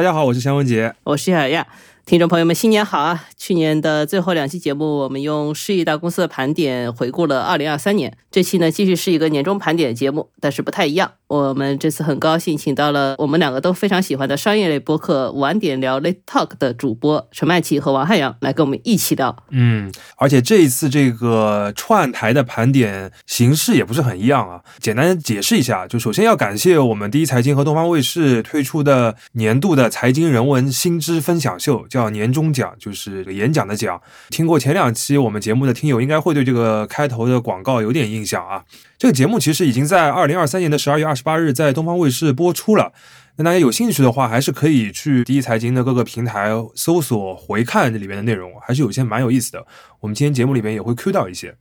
[0.00, 1.66] 大家好，我是香文杰，我是小亚。
[2.06, 3.26] 听众朋友们，新年好啊！
[3.36, 8.16] 去年的最后两期节目，我们用市亿大公司的盘点回顾了二零二三年。
[8.32, 11.12] 这期呢，继续是一个年终盘点节目，但是不太一样。
[11.28, 19.36] 我们这次很高兴请到了我们两个都非常喜欢的商业类播客晚点聊 Late Talk 的主播陈麦琪和王汉阳来跟我们一起聊。
[19.50, 24.62] 嗯，而且这一次这个串台的盘点形式也不是很一样啊。
[24.80, 34.00] 简单解释一下，就首先要感谢我们第一财经和东方卫视推出的年度的财经人文新知分享秀，叫年终奖，就是演讲的奖。
[34.30, 38.64] 听过前两期我们节目的听友应该会对这个开头的广告有点印象啊。
[38.96, 42.92] 这个节目其实已经在二零二三年的十二月二十八日在东方卫视播出了。
[43.36, 49.66] 那大家有兴趣的话，还是可以去第一财经的各个平台搜索回看这里面的内容，还是有些蛮有意思的。
[50.00, 51.56] 我们今天节目里面也会 Q 到一些。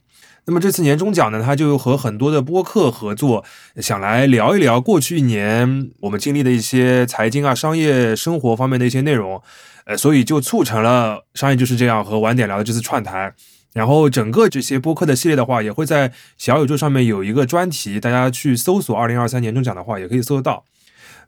[0.46, 3.46] 那么这次年终奖呢，它就和很多的播客合作，
[3.78, 9.42] 想来聊一聊过去一年我们经历的一些财经啊、商业生活方面的一些内容。
[9.90, 13.34] 呃，所以就促成了商业就是这样和晚点聊的这次串台。
[13.74, 20.64] 然后整个这些播客的系列的话，也会在小宇宙上面有一个专题，大家去搜索“二零二三年终奖”的话，也可以搜得到。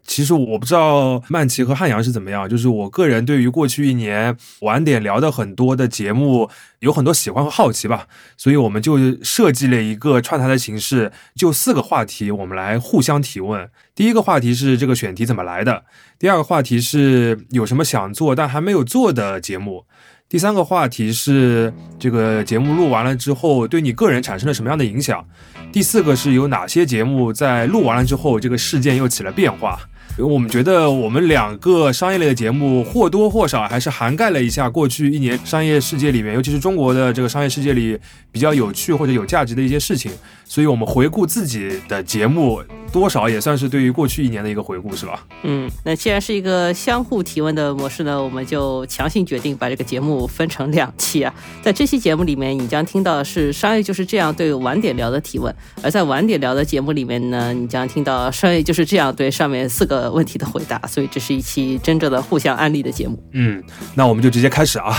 [0.06, 6.50] 其实我不知道曼奇和汉阳是怎么样，就是我个人对于过去一年晚点聊的很多的节目
[6.80, 13.70] 有很多喜欢和好奇吧，所以我们就设计了一个串台的形式，就四个话题，我们来互相提问。
[13.96, 15.86] 第一个话题是这个选题怎么来的，
[16.20, 19.86] 第二个话题是有什么想做但还没有做的节目。
[20.28, 25.26] 第三个话题是这个节目录完了之后，对你个人产生了什么样的影响？
[25.74, 29.80] 第四个是有哪些节目在录完了之后，这个事件又起了变化？
[30.18, 37.98] 我们觉得我们两个商业类的节目或多或少还是涵盖了一下过去一年商业世界里面，尤其是中国的这个商业世界里
[38.32, 40.12] 比较有趣或者有价值的一些事情。
[40.52, 42.62] 所以，我们回顾自己的节目。
[42.92, 45.26] 多少也算是对于过去一年的一个回顾，是吧？
[45.44, 51.34] 嗯，那既然是一个相互提问的模式呢，我们就强行决定把这个节目分成两期啊。
[51.62, 55.50] 在这期节目里面，你将听到的是商业就是这样对晚点聊的提问；
[55.82, 60.78] 而在晚点聊的节目里面呢，你将听到商业就是这样对上面四个问题的回答。
[60.86, 63.18] 所以，这是一期真正的互相安利的节目。
[63.32, 63.64] 嗯，
[63.96, 64.94] 那我们就直接开始啊。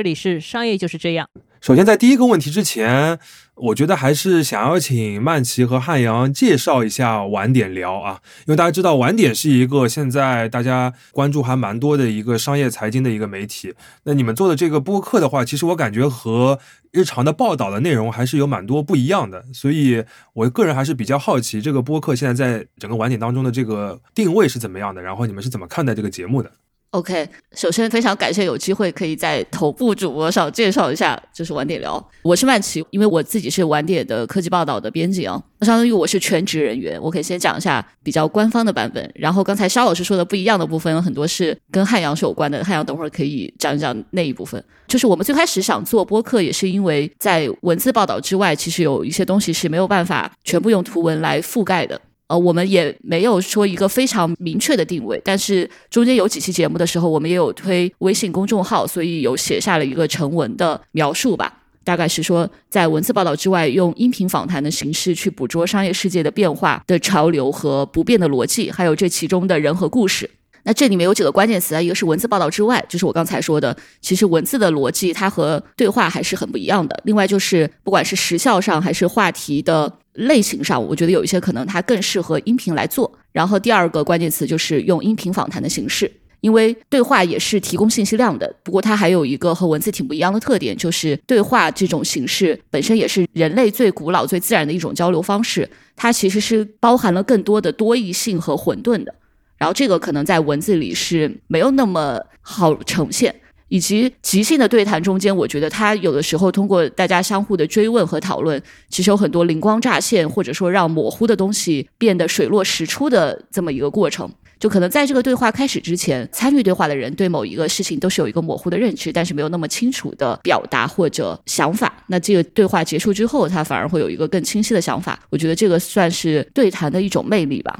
[0.00, 1.28] 这里是商业就是这样。
[1.60, 3.18] 首先，在第一个问题之前，
[3.54, 13.74] 我觉得还是想要请曼奇和汉阳介绍一下晚点聊啊，因为大家知道晚点是一个现在大家关注还蛮多的一个商业财经的一个媒体。
[14.04, 16.58] 那你们做的这个播客的话，其实我感觉和
[16.92, 20.02] 日常的报道的内容还是有蛮多不一样的，所以
[20.32, 26.50] 我个人还是比较好奇这个播客现在在整个晚点当中的这个定位是怎么样的，然后你们是怎么看待这个节目的
[26.92, 32.04] ？OK，首先非常感谢有机会可以在头部主播上介绍一下，就是晚点聊。
[32.22, 37.00] 我是曼奇，因为我自己是晚点的科技报道的编辑啊，相当于我是全职人员。
[37.00, 42.64] 我可以先讲一下比较官方的版本，然后刚才肖老师说的不一样的部分有很多是跟汉阳是有关的。
[42.64, 44.62] 汉阳等会儿可以讲一讲那一部分。
[44.88, 52.00] 就是我们最开始想做播客，也是因为在文字报道之外，其实有一些东西是没有办法全部用图文来覆盖的。
[52.30, 61.52] 呃，我们也没有说一个非常明确的定位，但是中间有几期节目的时候，我们也有推微信公众号，所以有写下了一个成文的描述吧。
[61.82, 70.30] 大概是说，在文字报道之外，用音频访谈的形式去捕捉商业世界的变化的潮流和不变的逻辑，还有这其中的人和故事。
[70.62, 77.00] 那这里面有几个关键词啊，一个是文字报道之外，就是我刚才说的，其实文字的逻辑它和对话还是很不一样的。
[77.04, 79.92] 另外就是不管是时效上还是话题的。
[80.20, 83.10] 类型上，我觉得有一些可能它更适合音频来做。
[83.32, 86.10] 然后第二个关键词就是用音频访谈的形式，
[86.40, 88.52] 因为对话也是提供信息量的。
[88.62, 95.68] 不过它还有一个和文字挺不一样的特点，就是对话这种形式本身也是人类最古老、最自然的一种交流方式。
[95.96, 99.14] 它其实是包含了更多的多义性和混沌的。
[99.58, 103.34] 然后这个可能在文字里是没有那么好呈现。
[103.70, 114.30] 以及即兴的对谈中间，我觉得他有的时候通过大家相互的追问和讨论，其实有很多灵光乍现，或者说让模糊的东西变得水落石出的这么一个过程。
[114.58, 121.90] 就可能在这个对话开始之前，参与对话的人对某一个事情都是有一个模糊的认知，但是没有那么清楚的表达或者想法。
[122.08, 125.18] 那这个对话结束之后，他反而会有一个更清晰的想法。
[125.30, 127.74] 我觉得这个算是对谈的一种魅力吧。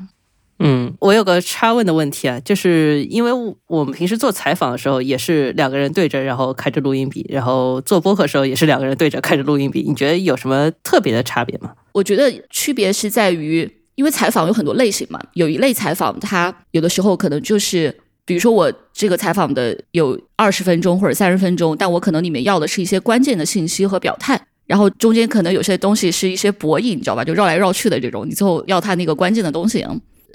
[0.62, 3.32] 嗯，我有个插问的问题啊，就是因为
[3.66, 11.72] 我们平时做采访的时候也是两个人对着，然后开着录音笔，然后做播客的时候也是两个人对着开着录音笔，你觉得有什么特别的差别吗？
[11.92, 17.96] 我觉得区别是在于，因为采访有很多类型嘛，有一类采访它有的时候可能就是
[18.26, 27.24] 比如说我这个采访的有二十分钟或者三十分钟，但我可能里面要的是一些关键的信息和表态，然后中间可能有些东西是一些博弈，你知道吧？
[27.24, 29.84] 就绕来绕去的这种，你最后要它那个关键的东西，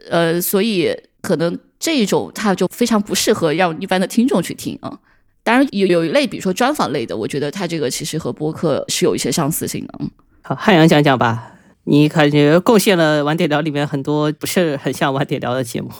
[0.10, 5.00] 呃，所以可能这种它就非常不适合让一般的听众去听啊。
[5.44, 10.00] 当然有有一类，比如说专访类的，我觉得它这个其实和播客是有一些相似性的。
[10.42, 11.52] 好，汉阳讲讲吧。
[11.88, 15.92] 你感觉贡献了晚点聊里面很多不是很像晚点聊的节目。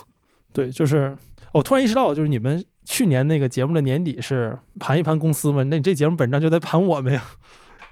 [0.52, 1.16] 对，就是
[1.52, 5.62] 我突然意识到，就是你们去年那个节目的年底是盘一盘公司嘛？
[5.62, 7.22] 那你这节目本质上就在盘我们呀。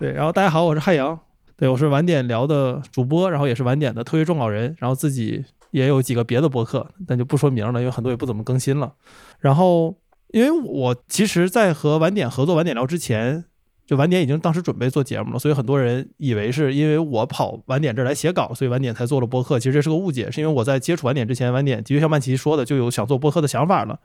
[0.01, 1.17] 对，然后大家好，我是汉阳，
[1.57, 8.94] 对我是晚点聊的主播，然后也是晚点的特约撰稿人，然后自己也有几个别的博客，但就不说名了，因为很多也不怎么更新了。
[9.41, 9.99] 然后，
[10.29, 13.44] 因为我其实，在和晚点合作晚点聊之前。
[13.87, 19.59] 就晚点已经当时准备做节目了，所以很多人以为是因为我跑晚点这儿来写稿，所以晚点才做了播客。
[19.59, 24.00] 其实这是个误解，是因为我在接触晚点之前，晚点的确像曼奇说的，就有想做播客的想法了。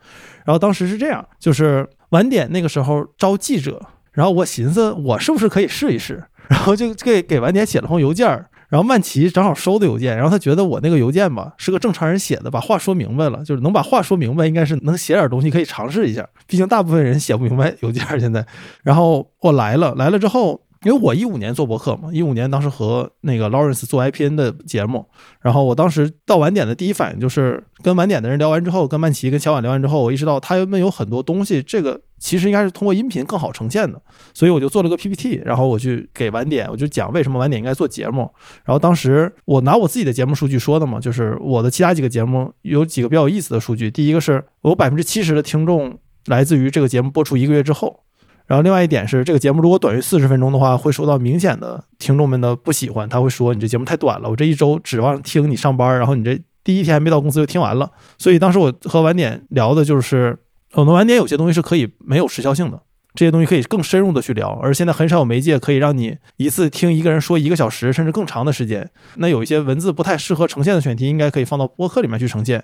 [0.45, 3.81] 然后当时是这样，就是晚点那个时候招记者，
[4.12, 8.27] 然后我寻思我是不是可以试一试， 然后就给给晚点写了封邮件。
[8.69, 16.27] 然后曼奇正好收的邮件，然后他觉得我那个邮件吧是个正常人写的，把话说明白了，就是能把话说明白，应该是能写点东西，可以尝试一下。
[16.48, 18.45] 毕竟大部分人写不明白邮件现在。
[18.83, 25.06] 然后我来了，来了之后，因为我一五年做博客嘛，一五年当时和那个 Lawrence 做 IPN 的节目，
[25.42, 32.02] 然后我当时到晚点的第一反应就是跟晚点的人聊完之后，跟曼奇跟小婉聊完之后，我意识到他们有很多东西，这个。
[32.22, 34.02] 其实应该是通过音频更好呈现的，
[34.34, 38.30] 所以我就做了个 PPT，然后我去给晚点，我就讲为什么晚点应该做节目。
[38.66, 43.90] 然后当时我拿我自己的节目数据说的嘛，就是我的其他几个节目有几个比较有意思的数据。
[43.90, 48.04] 第一个是我百分之七十的听众来自于这个节目播出一个月之后，
[48.50, 57.90] 然后另外一点是这个节目如果短于四十分钟的话，会受到明显的听众们的不喜欢，他会说你这节目太短了，我这一周指望听你上班，然后你这第一天还没到公司就听完了。
[58.18, 60.38] 所以当时我和晚点聊的就是。
[60.72, 62.80] 很多晚点有些东西是可以没有时效性的，
[63.16, 68.88] 这些东西可以更深入的去聊，而现在很少有媒介可以让你一次听一个人说一个小时甚至更长的时间。
[69.16, 72.63] 那有一些文字不太适合呈现的选题，应该可以放到播客里面去呈现。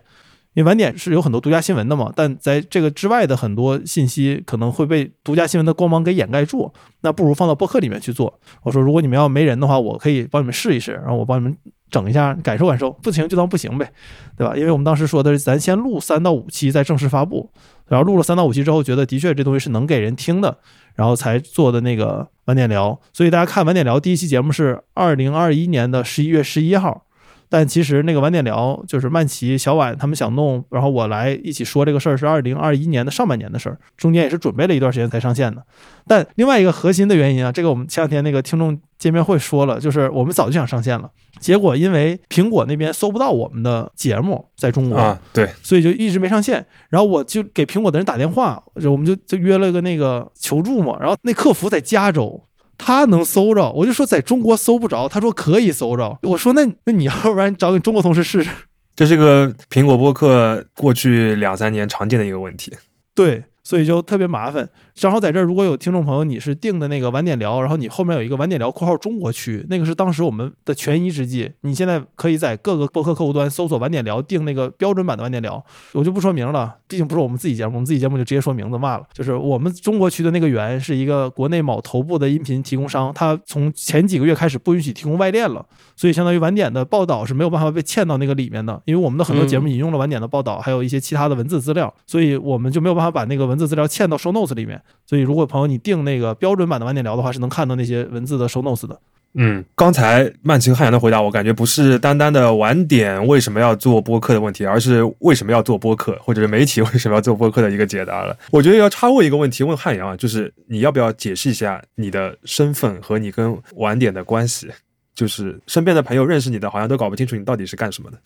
[0.55, 8.39] 因为晚点是有很多独家新闻的嘛，但在这个之外的很多信息可能会被独家新闻的光芒给掩盖住，那不如放到播客里面去做。
[8.63, 11.57] 我说，如果你们要没人的话，我可以帮你们试一试，然后我帮你们
[11.91, 13.91] 整一下，感受感受，不行就当不行呗，
[14.37, 14.55] 对吧？
[14.55, 17.51] 因为我们当时说的是，咱先录三到五期再正式发布，
[17.87, 20.57] 然后录了三到五期之后，觉得的确这东西是能给人听的，
[20.95, 22.97] 然后才做的那个晚点聊。
[23.11, 27.01] 所以大家看晚点聊第一期节目是二零二一年的十一月十一号。
[27.49, 35.63] 但其实那个晚点聊就是曼奇、小婉他们想弄，然后我来一起说这个事儿是二零二一年的上半年的事儿，中间也是准备了一段时间才上线的。
[36.07, 41.09] 但另外一个核心的原因啊，这个我们前两天那个听众见面会说了，就是我们早就想上线了，
[41.39, 46.65] 结果因为苹果那边搜不到我们的节目在中国啊，对，所以就一直没上线。
[46.89, 52.43] 然后我就给苹果的人打电话，我们就就约了个那个求助嘛，然后那客服在加州。
[52.77, 55.07] 他能搜着，我就说在中国搜不着。
[55.07, 56.17] 他说可以搜着。
[56.23, 58.49] 我说那那你要不然找你中国同事试试。
[58.95, 62.73] 这是个苹果播客过去两三年常见的一个问题。
[63.13, 63.43] 对。
[63.63, 64.69] 所以就特别麻烦。
[64.95, 71.51] 正好在这儿，如果有听众朋友，你是订的那个晚点聊，然后你后面有一个晚点聊（括号中国区），那个是当时我们的权宜之计。
[71.61, 75.61] 你现在可以在各个播客客户端搜索“晚点聊”，订那个标准版的晚点聊。
[75.91, 79.03] 我就不说名了，毕竟不是我们自己节目，我们自己节目就直接说名字骂了。
[79.11, 85.65] 就是我们中国区的那个源是一个国内某头部的音频提供商，他从前几个月开始不允许提供外链了，
[85.97, 88.81] 所以相当于晚点的报道是没有办法被嵌到那个里面的。
[88.85, 94.81] 因为我们的很多节目引用了晚点的报道，还有一些其他的文字资料，所以我们就没有办法把那个文字资料嵌到 show notes 里面。
[95.05, 98.99] 所以如果朋友你订那个标准版的晚点聊的话，是能看到那些文字的 show notes 的。
[99.37, 108.37] 嗯，刚才曼奇和汉阳的回答，我感觉不是单单的晚点为什么要做播客的问题，而是为什么要做播客，或者是媒体 为什么要做播客的一个解答了。
[108.51, 114.69] 我觉得要插问一个问题，问汉阳啊，就是你要不要解释一下你的身份和你跟晚点的关系？
[115.13, 118.17] 就是身边的朋友认识你的，好像都搞不清楚你到底是干什么的。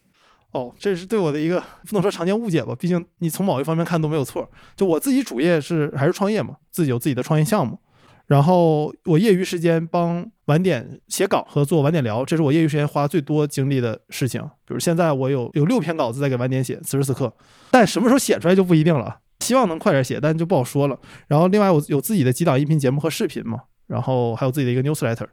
[0.52, 4.50] 哦，这是对我的一个不能说常见误解吧，毕竟你从某一方面看都没有错。
[4.76, 7.80] 就我自己主业是还是创业嘛，自己有自己的创业项目，
[8.26, 14.42] 然后我业余时间帮晚点写稿和做晚点聊，这是我业余时间花最多精力的事情。
[14.66, 17.32] 比如现在我有有六篇稿子在给晚点写，此时此刻，
[17.70, 21.00] 但什么时候写出来就不一定了，希望能快点写，但就不好说了。
[21.28, 25.28] 然后另外我有自己的几档音频节目和视频嘛，然后还有自己的一个 newsletter，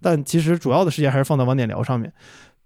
[0.00, 2.10] 但其实主要的时间还是放在晚点聊上面。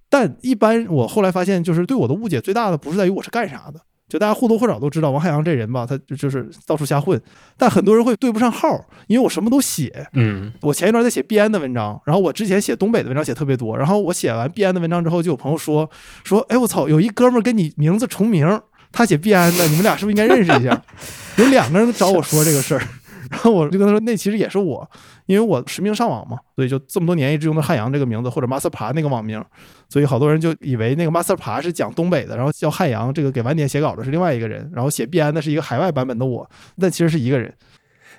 [0.09, 7.21] 但一般我后来发现，就是对我的误解最大的不是在于我是干啥的，就大家或多或少都知道王海洋这人吧，他就是到处瞎混。
[7.57, 8.69] 但很多人会对不上号，
[9.09, 10.07] 因为我什么都写。
[10.13, 15.91] 嗯，我前一段在写毕安的文章，然后我之前写东北的文章写特别多，然后我写完毕安的文章之后，就有朋友说
[16.23, 18.61] 说，哎我操，有一哥们跟你名字重名，
[18.93, 20.81] 他写毕安的，你们俩是不是应该认识一下？
[21.37, 22.83] 有两个人找我说这个事儿，
[23.31, 24.89] 然后我就跟他说，那其实也是我，
[25.27, 29.43] 因为我实名上网嘛，所以就这么多年一直用的汉阳这个名字或者 master 爬那个网名，
[29.89, 37.53] 所以好多人就以为那个 master 爬是讲东北的，然后叫汉阳这个给晚点写稿的是另外一个人，然后写必安的是一个海外版本的我，那其实是一个人。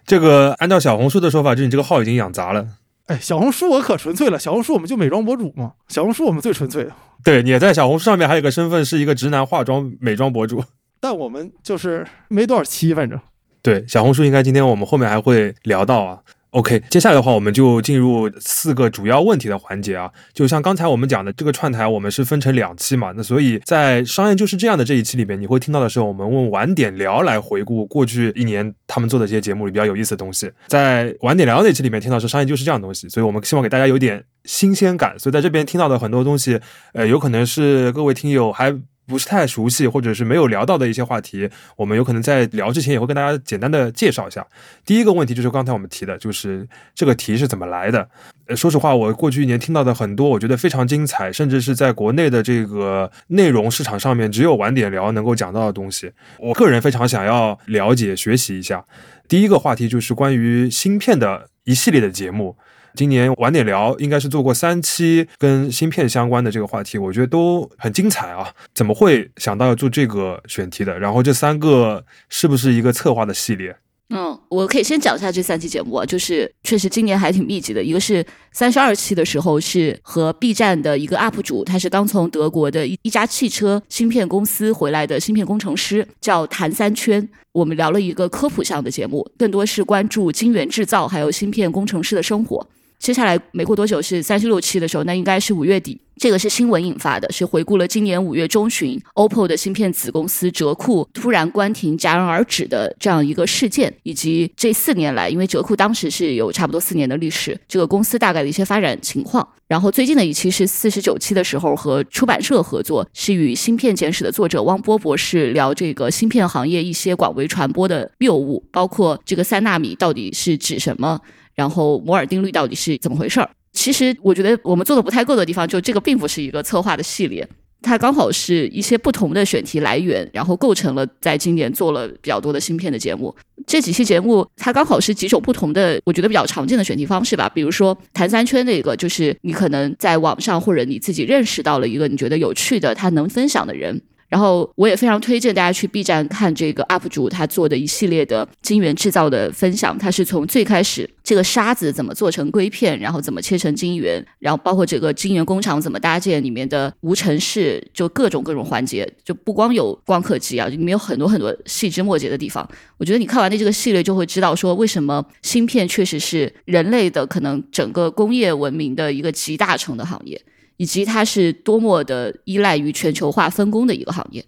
[0.06, 2.68] 这个按照小红书的说法，就是你这个号已经养砸了。
[3.08, 6.88] 哎，小红书我可纯粹了，小红书我们就美妆博主嘛，小红书我们最纯粹。
[7.24, 10.64] 对，你在小红书上面还有个身份是一个直男化妆美妆博主，
[11.00, 13.18] 但我们就是没多少期，反正。
[13.62, 16.20] 对，小红书应该今天我们后面还会聊到啊。
[16.52, 20.10] OK，接下来的话，我们就进入四个主要问题的环节啊。
[20.34, 30.50] 就像刚才我们讲的，这个串台我们是分成两期嘛，那所以在商业就是这样的这一期里边，你会听到的是我们问晚点聊来回顾过去一年他们做的这些节目里比较有意思的东西。
[30.68, 35.20] 在晚点聊那期里面听到是商业就是这样的东西，所以我们希望给大家有点新鲜感。
[35.20, 36.60] 所以在这边听到的很多东西，
[36.94, 38.74] 呃，有可能是各位听友还。
[39.08, 44.46] 不是太熟悉，或者是没有聊到的一些话题，我们有可能在聊之前也会跟大家简单的介绍一下。
[44.86, 48.10] 第一个问题就是刚才我们提的，就是这个题是怎么来的。
[48.48, 58.86] 呃，说实话，我过去一年听到的很多，我觉得非常精彩，甚至是在国内的这个内容市场上面只有晚点聊能够讲到的东西，我个人非常想要了解学习一下。
[59.28, 62.58] 第一个话题就是关于芯片的一系列的节目。
[62.98, 68.52] 今年晚点聊应该是做过三期跟芯片相关的这个话题，我觉得都很精彩啊！
[68.74, 70.98] 怎么会想到要做这个选题的？
[70.98, 73.76] 然后这三个是不是一个策划的系列？
[74.10, 77.84] 嗯，我可以先讲一下这三期节目啊，就是确实今年还挺密集的。
[77.84, 87.28] 一个是三十二期的时候是和 B 站的一个 UP 主，他是刚从德国的一一家汽车芯片公司回来的芯片工程师，叫谭三圈。
[87.52, 92.66] 我们聊了一个科普项的节目，更多是关注晶圆制造还有芯片工程师的生活。
[93.00, 96.00] 接下来没过多久是三十六期的时候，那应该是五月底。
[96.20, 109.48] 这个是新闻引发的，是回顾了今年五月中旬，OPPO 的芯片子公司哲库突然关停、戛然而止的这样一个事件，以及这四年来，因为哲库当时是有差不多四年的历史，这个公司大概的一些发展情况。
[109.68, 121.22] 然后最近的一期是四十九期的时候，和出版社合作，是与《芯片简史》的作者汪波博士聊这个芯片行业一些广为传播的谬误，包括这个三纳米到底是指什么。
[121.58, 123.50] 然后摩尔定律到底是怎么回事儿？
[123.74, 127.48] 其实我觉得我们做的不太够的地方，就这个并不是一个策划的系列，
[127.82, 133.36] 它刚好是一些不同的选题来源，然后构成了在今年做了比较多的芯片的节目。
[133.66, 137.50] 这几期节目它刚好是几种不同的，我觉得比较常见的选题方式吧。
[137.50, 144.02] 比如说谈三圈那个，就是你可能在网上或者你自己认识到了一个你觉得有趣的，他能分享的人。
[144.30, 149.98] 然后我也非常推荐大家去 B 站看这个 UP 主他做的一系列的晶圆制造的分享。
[149.98, 162.68] 他是从最开始这个沙子怎么做成硅片，然后怎么切成晶圆，然后包括这个晶圆工厂怎么搭建，里面的无尘室，就各种各种环节，就不光有光刻机啊，里面有很多很多细枝末节的地方。
[162.98, 170.42] 我觉得你看完的这个系列就会知道，说为什么芯片确实是人类的可能整个工业文明的一个集大成的行业。
[170.78, 174.44] 以及它是多么的依赖于全球化分工的一个行业，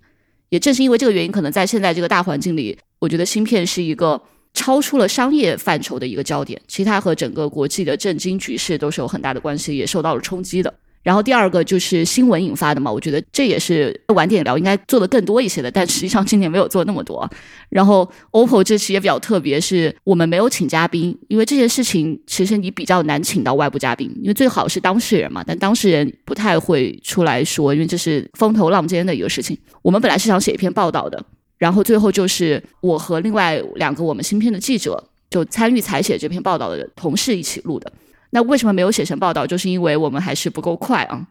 [0.50, 4.22] 也正是因为这个原因，可能在现在这个大环境里，我觉得芯片是一个
[4.54, 10.74] 超出了商业范畴的一个焦点，其他和整个国际的政经局势都是有很大的关系，也受到了冲击的。
[11.02, 17.28] 然后第二个就是新闻引发的嘛，我觉得这也是晚点聊应该做的更多一些的，但实际上今年没有做那么多。
[17.70, 29.58] 然后 OPPO 这期也比较特别，是我们没有请嘉宾，因为这件事情其实你比较难请到外部嘉宾，因为最好是当事人嘛，但当事人不太会出来说，因为这是风头浪尖的一个事情。
[29.82, 31.24] 我们本来是想写一篇报道的，
[31.58, 37.92] 然后最后就是我和另外两个我们芯片的记者就参与采写这篇报道的同事一起录的。
[38.32, 39.46] 那为什么没有写成报道？
[39.46, 41.28] 就是因为我们还是不够快啊。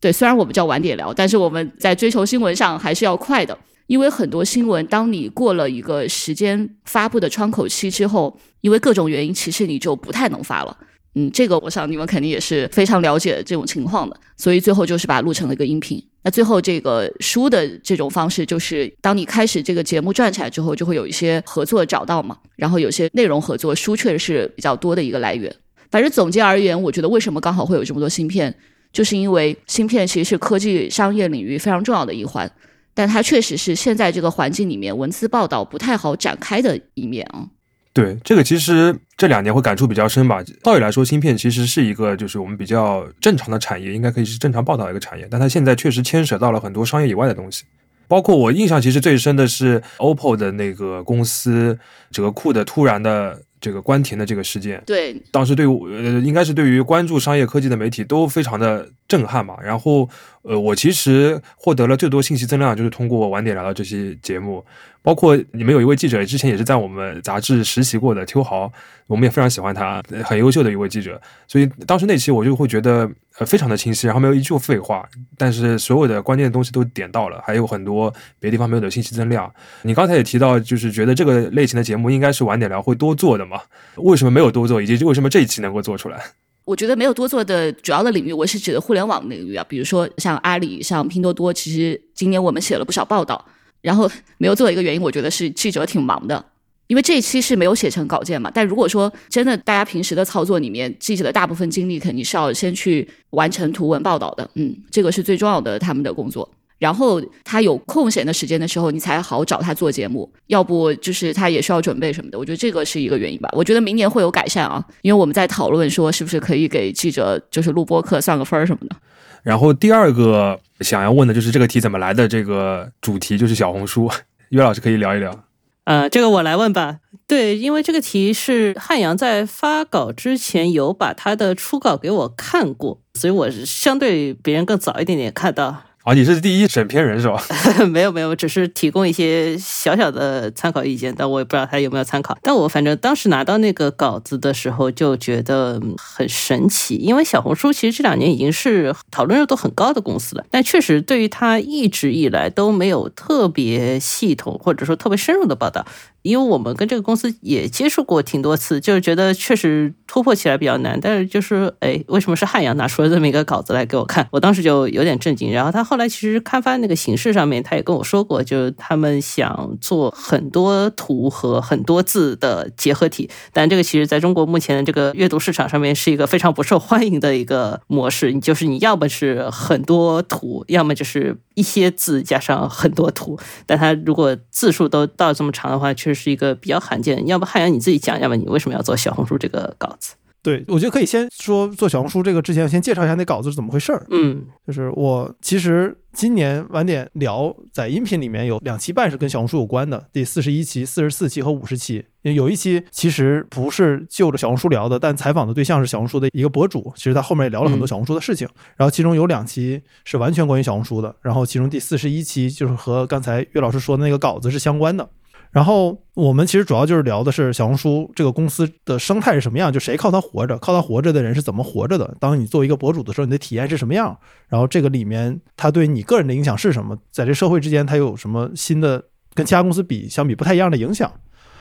[0.00, 3.56] 对，虽然我们叫晚点聊，但是我们在追求新闻上还是要快的。
[3.88, 10.76] 因为很多新闻，当你过了一个时间发布的窗口期之后，因为各种原因，其实你就不太能发了。
[11.14, 14.16] 嗯，这个我想你们肯定也是非常了解这种情况的。
[14.36, 16.02] 所以最后就是把它录成了一个音频。
[16.22, 25.54] 那最后这个书的这种方式，就是当你开始这个节目转起来之后，就会有一些合作找到嘛，然后有些内容合作，书确实是比较多的一个来源。
[25.92, 28.52] 反正总结而言，我觉得为什么刚好会有这么多芯片，
[28.92, 32.50] 就是因为芯片其实是科技商业领域非常重要的一环，
[32.94, 37.46] 但它确实是现在这个环境里面文字报道不太好展开的一面啊。
[37.92, 40.42] 对，这个其实这两年会感触比较深吧。
[40.62, 47.64] 道理来说，芯片其实是一个就是我们比较正常的产业，应该可以是正常报道一个产业，但它现在确实牵扯到了很多商业以外的东西，
[48.08, 51.78] 包括我印象其实最深的是 OPPO 的那个公司
[52.10, 53.42] 折库的突然的。
[53.62, 59.56] 这个关停的这个事件，对，当时对我呃，应该是对于关注商业科技的媒体都非常的震撼嘛。
[59.62, 60.08] 然后，
[60.42, 64.64] 呃，我其实获得了最多信息增量，就是通过晚点聊的这期节目。
[65.02, 68.72] 包括你们有一位记者，之前也是在我们杂志实习过的邱豪，
[69.08, 71.20] 我们也非常喜欢他，很优秀的一位记者。
[71.48, 75.04] 所以当时那期我就会觉得呃非常的清晰，然后没有一句废话，
[75.36, 79.52] 但是所有的关键的东西都点到了，还有很多别的地方没有的信息增量。
[79.82, 83.60] 你刚才也提到，就是觉得这个类型的节目应该是晚点聊会多做的嘛？
[83.98, 86.22] 为什么没有多做，以及为什么这一期能够做出来？
[86.64, 93.44] 我觉得没有多做的主要的领域，我是指的互联网领域啊，比如说像阿里、像拼多多，其实今年我们写了不少报道。
[93.82, 96.42] 然后没有做的一个原因，我觉得是记者挺忙的，
[96.86, 98.50] 因为这一期是没有写成稿件嘛。
[98.54, 106.48] 但如果说真的大家平时的操作里面，记者的大部分精力肯定是要先去完成图文报道的，嗯，这个是最重要的他们的工作。
[106.78, 112.36] 然后他有空闲的时间的时候，你才好找他做节目，要不就是他也需要准备什么的。
[112.36, 113.48] 我觉得这个是一个原因吧。
[113.52, 118.96] 我觉得明年会有改善啊，因为我们在讨论说是不是可以给记者就是录播课算个分儿什么的。
[119.42, 122.28] 然后第二个想要问的就是这个题怎么来的？
[122.28, 124.10] 这个主题就是小红书，
[124.50, 125.44] 岳老师可以聊一聊。
[125.84, 127.00] 呃，这个我来问吧。
[127.26, 135.82] 对，因为这个题是汉阳在发稿之前有把他的初稿给我看过，所以我相对别人更早一点点看到。
[136.04, 137.40] 啊，你是第一审片人是吧？
[137.86, 142.36] 没有没有，只是提供一些小小的参考意见，但我也不知道他有没有参考。
[142.42, 155.86] 但我反正当时拿到那个稿子的时候就觉得很神奇，因为小红书其实这两年已经是讨论热度很高的公司了，但确实对于它一直以来都没有特别系统或者说特别深入的报道。
[156.22, 160.98] 因为我们跟这个公司也接触过挺多次，就是觉得确实突破起来比较难。
[161.00, 164.28] 但是就是，哎，为什么是汉阳拿出了这么一个稿子来给我看？
[164.30, 165.52] 我当时就有点震惊。
[165.52, 173.28] 然后他后来其实刊发那个形式上面，他也跟我说过，就是他们想做很多图和很多字的结合体。
[173.52, 178.30] 但这个其实在中国目前的这个阅读市场上面是一个非常不受欢迎的一个模式。
[178.30, 183.36] 你就是你要么是很多图，要么就是一些字加上很多图。
[183.66, 186.11] 但他如果字数都到这么长的话，确实。
[186.14, 190.14] 是一个比较罕见，要不汉阳你自己讲，一下吧你为什么要做小红书这个稿子？
[190.44, 194.04] 对，我觉得可以先说做小红书这个之前，先介绍一下那稿子是怎么回事儿。
[194.10, 202.04] 嗯，就是我其实今年晚点聊，在音频里面有两期半是跟小红书有关的，第四十一期、四十四期和五十期。
[202.22, 208.48] 有一期其实不是就着小红书聊的，但采访的对象是小红书的一个博主，其实他后面也聊了很多小红书的事情。
[208.76, 215.08] 然后其中有两期是完全关于小红书的，然后其中第四十一期就是和刚才岳老师说的那个稿子是相关的。
[215.52, 222.16] 然后我们其实主要就是聊的是小红书这个公司的生态是什么样，就谁靠它活着，靠它活着的人是怎么活着的。
[222.18, 224.16] 当你作为一个博主的时候，你的体验是什么样？
[224.48, 226.96] 然后这个里面它对你个人的影响是什么？
[227.10, 231.12] 在这社会之间，它有什么新的跟其他公司比相比不太一样的影响？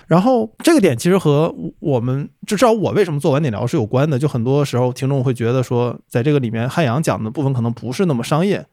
[0.08, 4.18] 然后这个点其实和我们至少我为什么做晚点聊是有关的。
[4.18, 8.66] 就很多时候听众会觉得说，在这个里面汉阳讲的部分可能不是那么商业，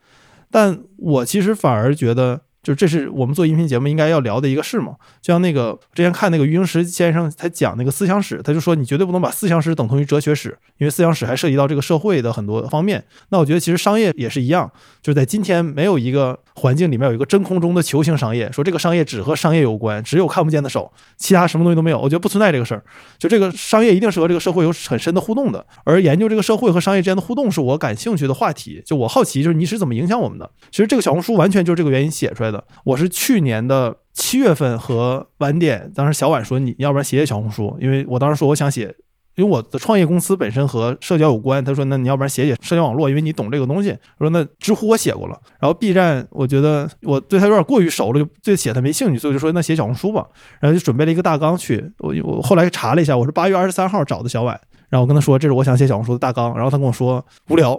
[0.49, 2.43] 但我其实反而觉得。
[2.63, 4.95] 就这是我们做音频节目应该要聊的一个事嘛？
[5.23, 13.03] 就像那个之前看那个余英时先生他讲那个思想史，他就说你绝对不能把思想史等同于哲学史，因为思想史还涉及到这个社会的很多方面。
[13.31, 21.99] 那我觉得其实商业也是一样，就是在今天没有一个环境里面有一个真空中的球形商业，说这个商业只和商业有关，只有看不见的手，其他什么东西都没有。
[21.99, 22.83] 我觉得不存在这个事儿。
[23.19, 28.83] 就这个商业一定是和这个社会有很深的互动的，而研究这个社会和商业之间的互动是我感兴趣的话题。
[28.85, 30.51] 就我好奇，就是你是怎么影响我们的？
[30.71, 32.63] 其实这个小红书完全就是这个原因写出来的。
[32.85, 38.95] 我是去年的七月份和晚点，当时小婉说你要不然写写小红书，因为我当时说我想写，
[39.37, 41.65] 因为我的创业公司本身和社交有关。
[41.65, 43.91] 他说那你要不然写写社交网络，因为你懂这个东西。
[44.19, 50.27] 我说那知乎我写过了，然后 B 站我觉得我对他有点过于熟了，就对写他没兴趣，所以就说那写小红书吧。
[50.61, 54.61] 然后就准备了一个大纲去，我我后来查了一下，我是八月二十三号找的小婉。
[54.89, 56.55] 然后我跟他说，这是我想写小红书的大纲。
[56.55, 57.79] 然后他跟我说无聊，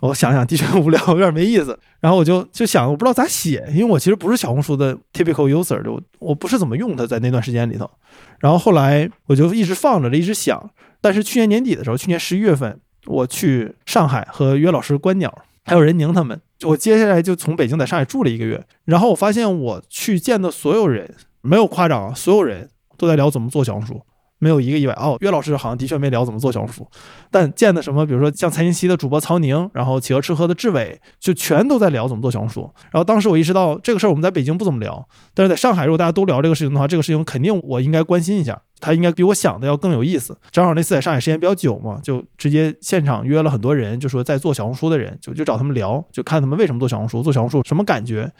[0.00, 1.78] 我想想的确无聊，有点没意思。
[2.00, 7.90] 然后我就就想，我不知道咋写，因为我其实不是小红书的 typical user，就我不是怎么用它在那段时间里头。
[8.38, 10.70] 然后后来我就一直放着，一直想。
[11.00, 18.62] 但是去年年底的时候，去年十一月份，我去上海和约老师观鸟，还有任宁他们，我接下来就从北京在上海住了一个月。
[18.84, 22.68] 然后我发现我去见的所有人，没有夸张，所有人
[22.98, 24.02] 都在聊怎么做小红书。
[24.40, 26.84] 没有一个意外哦，岳老师好像的确没聊怎么做小红书，
[27.30, 32.68] 但见的什么，比如说像财经系的主播曹宁，然后企鹅吃喝的志伟，就全都在聊怎么做小红书。
[32.90, 38.62] 然后当时我意识到这个事儿我们在北京不怎么聊，但是在上海如果大家都聊这个事情的话，这个事情肯定我应该关心一下。
[38.80, 40.36] 他应该比我想的要更有意思。
[40.50, 48.30] 正好那次在上海时间比较久嘛，就直接现场约了很多人，就说在做小红书的人，就就找他们聊，就看他们为什么做小红书，做小红书什么感觉。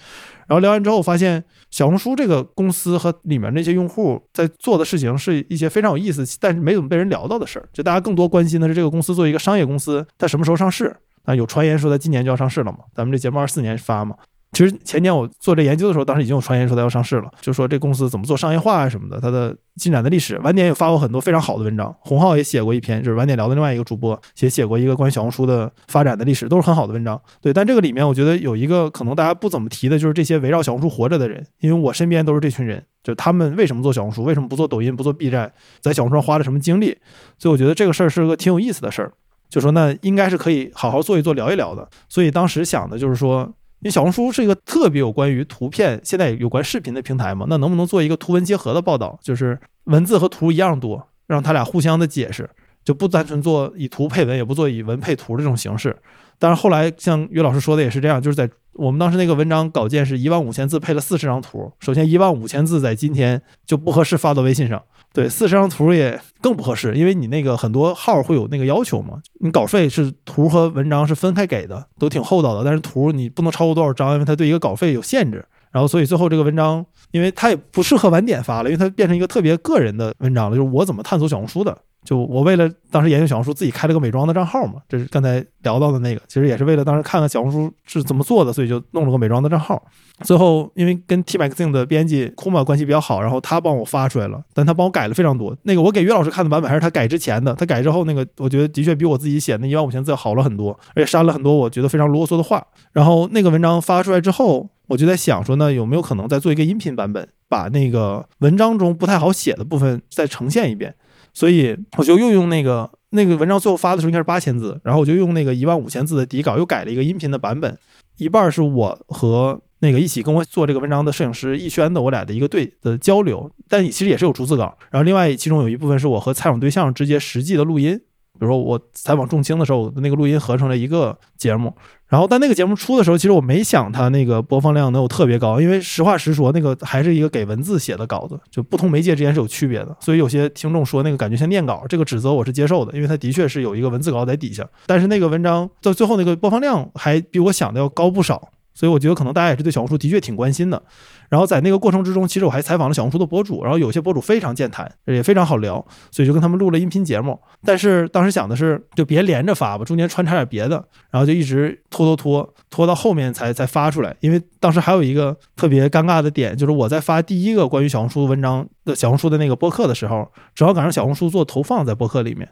[0.46, 7.68] 然后聊完之后，发现小红书这个公司和里面那些用户在做的事情是一些非常有意思，但是没怎么被人聊到的事儿。
[7.72, 10.96] 就大家更多关心的是这个公司作为一个商业公司，它什么时候上市？
[11.24, 12.79] 啊，有传言说它今年就要上市了嘛？
[12.94, 14.16] 咱们这节目二四年发嘛？
[14.52, 20.36] 其实前年我做这研究的时候，当时已经有传言说它要上市了，就说这公司怎么做商业化啊什么的，它的进展的历史。
[20.40, 27.20] 晚点也发过很多非常好的文章，洪浩也写过一篇，就是晚点聊的另外一个主播也写过一个关于小红书的发展的历史，都是很好的文章。
[27.40, 36.98] 对，但这个里面我觉得有一个可能大家不怎么提的，就是这些围绕小红书活着的人，因为我身边都是这群人，就他们为什么做小红书，为什么不做抖音，不做 B 站，在小红书上花了什么精力，
[37.38, 39.12] 所以我觉得这个事儿是个挺有意思的事儿。
[39.48, 41.88] 就说那应该是可以好好做一做、聊一聊的。
[42.08, 52.48] 所以当时想的就是说，因为小红书是一个特别有关于图片，现在有关视频的平台嘛，那能不能做一个图文结合的报道，就是文字和图一样多，让他俩互相的解释，
[52.84, 55.96] 就不单纯做以图配文，也不做以文配图的这种形式。
[56.38, 64.82] 但是后来像于老师说的也是这样，就是在我们当时那个文章稿件是一万五千字配了四十张图，首先一万五千字在今天就不合适发到微信上。
[65.12, 69.20] 对，四十张图也更不合适，因为你那个很多号会有那个要求嘛。
[69.40, 72.62] 你稿费是图和文章是分开给的，都挺厚道的。
[72.64, 75.44] 但是图你不能超过多少张，因为它对一个稿费有限制。
[75.73, 81.77] 然后所以最后这个文章，因为它也不适合晚点发了，因为它变成一个特别个人的文章了，就是我怎么探索小红书的。
[82.04, 89.82] 就我为了当时研究小红书，自己开了个美妆的账号嘛，这是刚才聊到的那个，其实也是为了当时看看小红书是怎么做的，所以就弄了个美妆的账号。
[90.22, 95.56] 最后因为跟 T Magazine 的编辑 Kuma 关系比较好，然后他帮我发出来了，但他帮我改了非常多。
[95.62, 102.66] 那个我给岳老师看的版本还是他改之前的，他改之后那个我觉得的确比我自己写那一万五千字好了很多，而且删了很多我觉得非常啰嗦的话。
[102.92, 110.94] 然后那个文章发出来之后，我就在想说呢，有没有可能再做一个音频版本，把那个文章中不太好写的部分再呈现一遍。
[111.32, 117.76] 所以我就又用那个那个文章最后发的时候应该是八千字，然后我就用那个一万五千字的底稿又改了一个音频的版本，
[118.18, 128.00] 一半是我和那个一起跟我做这个文章的摄影师逸轩的我俩的一个对的交流，但其实也是有逐字稿，然后另外其中有一部分是我和采访对象直接实际的录音。
[128.40, 131.70] 比如说我采访仲青的时候，那个录音合成了一个节目，
[132.09, 148.48] 然后但那个节目出的时候，其实我没想它那个播放量能有特别高，因为实话实说，那个还是一个给文字写的稿子，就不同媒介之间是有区别的，所以有些听众说那个感觉像念稿，这个指责我是接受的，因为它的确是有一个文字稿在底下，但是那个文章到最后那个播放量还比我想的要高不少。
[148.72, 150.83] 所以我觉得可能大家也是对小红书的确挺关心的，
[151.28, 157.38] 然后在那个过程之中，其实我还采访了小红书的博主，然后有些博主非常健谈，也非常好聊，所以就跟他们录了音频节目。
[157.64, 164.16] 但是当时想的是，就别连着发吧，中间穿插点别的，然后就一直拖拖拖拖到后面才才发出来。
[164.20, 172.48] 因为当时还有一个特别尴尬的点，就是我在发第一个关于小红书文章的小红书的那个播客的时候，正好赶上小红书做投放在播客里面，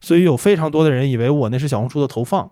[0.00, 2.50] 所以有非常多的人以为我那是小红书的投放。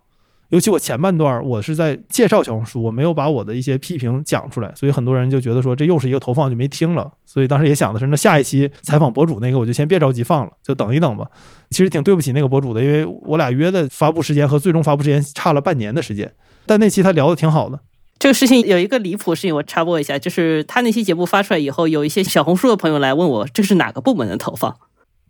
[0.51, 7.11] 尤其我前半段我是在介绍小红书，我没有把我的一些批评讲出来，所以很多人就觉得说这又是一个投放，就没听了。
[7.25, 11.27] 所以当时也想的是，那下一期采访博主那个我就先别着急放了，就等一等吧。
[11.71, 16.33] 其实挺对不起那个博主的，因为我俩约的发布时间和最终发布时间差了半年的时间。
[16.65, 17.81] 但那期他聊的挺好的。
[18.19, 24.75] 这个事情有一个离谱事情，我插播一下，就是他那期节目发出来以后，有一些小红书的朋友来问我，这是哪个部门的投放？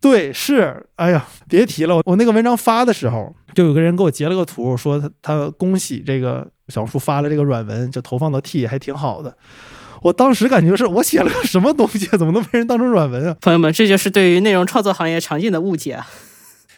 [0.00, 9.36] 对，是，哎呀，别提了，我那个文章发的时候，就有个人给我截了个图，说他他恭喜这个小红书发了这个软文，就投放到 T 还挺好的。
[10.02, 13.36] 我当时感觉是我写了个什么东西，怎么能被人当成软文啊？
[13.40, 16.06] 朋友们，这就是对于内容创作行业常见的误解啊。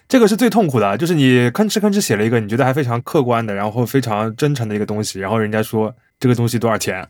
[0.07, 7.07] 这个是最痛苦的，就是你吭哧吭哧写了一个你觉得还非常客观的，然后非常真诚的一个东西，然后人家说这个东西多少钱？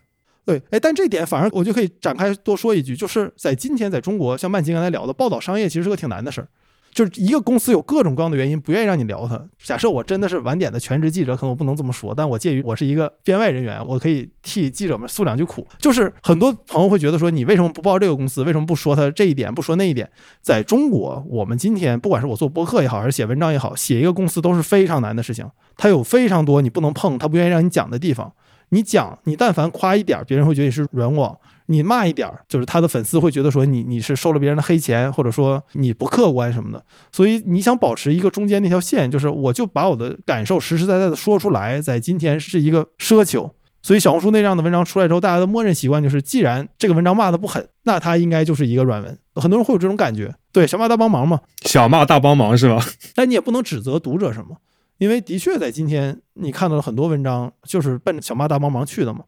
[0.49, 6.47] 对，哎，但这点反而我就可以展开多说一句，就是在今天在中国，像曼奇刚才聊的，报道商业其实是个挺难的事儿。
[6.91, 9.39] 就是一个公司有各种各样的原因不愿意让你聊它。
[9.63, 15.67] 假设我真的是晚点的全职记者，可能我不能这么说，但我介于我是一个编外人员，我可以替记者们诉两句苦。
[15.77, 18.41] 就是很多朋友会觉得说，你为什么不报这个公司？
[18.41, 20.09] 为什么不说他这一点，不说那一点？
[20.41, 25.47] 在中国，我们今天不管是我做播客也好，还是写文章也好，写一个公司都是非常难的事情。
[25.77, 28.33] 它有非常多你不能碰，他不愿意让你讲的地方。
[28.69, 31.33] 你讲，你但凡夸一点，别人会觉得你是软广；
[31.67, 36.83] 你骂一点，就是他的粉丝会觉得说你你是收了别人的黑钱，或者说你不客观什么的。
[37.11, 43.53] 所以你想保持一个中间那条线，就是我就把我的感受实实在在的说出来，在今天是一个奢求。
[43.81, 49.17] 所以小红书那样的文章出来之后，大家的默认习惯就是，既然这个文章骂的不狠，那它应该就是一个软文。
[49.35, 52.83] 很多人会有这种感觉，对小骂大帮忙嘛，小骂大帮忙是吧？
[53.15, 54.57] 但你也不能指责读者什么。
[54.99, 59.21] 因为的确，在今天你看到了很多文章，就是奔着小妈大帮忙去的嘛。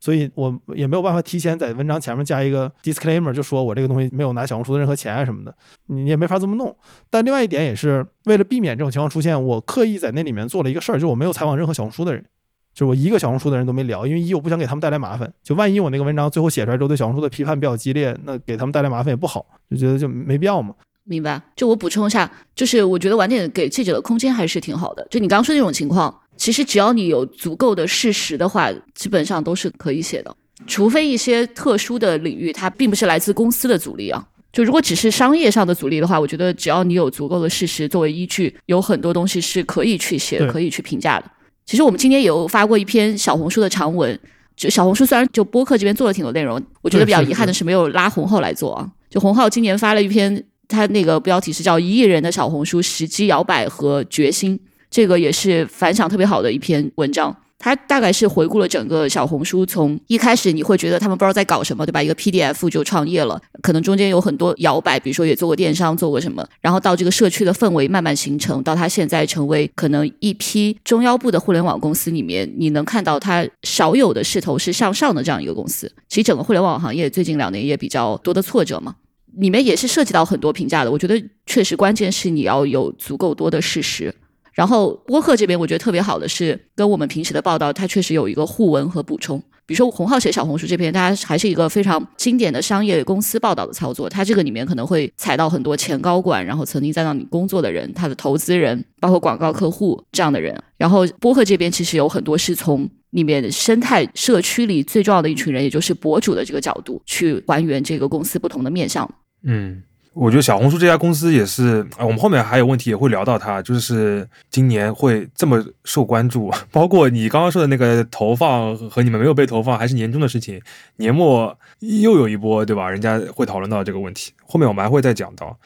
[0.00, 5.52] 所以我也没有办法提前在文章前面加一个 disclaimer，就说我这个东西没有拿小红书的任何钱啊什么的，
[5.86, 6.74] 你也没法这么弄。
[7.10, 12.24] 但另外一点也是为了避免这种情况出现，我刻意在那里面做了一个事儿，就是我没有采访任何小红书的人，
[12.72, 20.72] 就是我一个小红书的人都没聊，因为一我不想给他们带来麻烦，就万一我那个文章最后写出来之后对小红书的批判比较激烈，那给他们带来麻烦也不好，就觉得就没必要嘛。
[21.08, 21.40] 明白？
[21.56, 25.06] 就我补充一下，就是我觉得晚点给记者的空间还是挺好的。
[25.10, 30.36] 就你刚刚说这种情况，其实只要你有足够的事实的话，基本上都是可以写的。
[30.66, 34.24] 除非一些特殊的领域，它并不是来自公司的阻力啊。
[34.52, 41.30] 就如果只是商业上的阻力的话，我觉得只要你有足够的事实作为依据，有很多东西是可以去写、可以去评价的。
[41.64, 44.18] 其实我们今天也有发过一篇小红书的长文，
[44.56, 48.90] 就小红书虽然就播客这边做了挺多内容，我觉得比较遗憾的是没有拉红浩来做啊。
[49.08, 50.44] 就洪浩今年发了一篇。
[50.68, 54.56] 他那个标题是叫《一亿人的小红书时机摇摆和决心》，
[54.90, 57.34] 这个也是反响特别好的一篇文章。
[57.60, 62.00] 他大概是回顾了整个小红书从一开始你会觉得他们不知道在搞什么，对吧？
[62.00, 75.90] 一个 PDF 就创业了，可能中间有很多摇摆，比如说也做过电商，做过什么，然后到这个社区的氛围慢慢形成，到他现在成为可能一批中腰部的互联网公司里面，你能看到它少有的势头是向上的这样一个公司。
[76.08, 78.94] 其实整个互联网行业最近两年也比较多的挫折嘛。
[79.36, 84.14] 里面也是涉及到很多评价的，我觉得确实关键是你要有足够多的事实。
[84.52, 89.40] 然后播客这边我觉得特别好的是，跟我们平时的报道，它确实有一个互文和补充。
[89.66, 100.60] 比如说洪浩写小红书这篇，它还是一个非常经典的商业公司报道的操作，它这个里面可能会踩到很多前高管，然后曾经在那里工作的人，他的投资人，包括广告客户这样的人。
[100.76, 109.08] 然后播客这边其实有很多是从里面生态社区里最重要的一群人，也就是博主的这个角度去还原这个公司不同的面向。
[109.42, 120.60] 嗯，我觉得小红书这家公司也是，我们后面还有问题也会聊到它，就是今年会这么受关注， 包括你刚刚说的那个投放和你们没有被投放，还是年终的事情，
[120.96, 122.90] 年末又有一波，对吧？
[122.90, 125.58] 人家会讨论到这个问题，后面我们还会再讲到。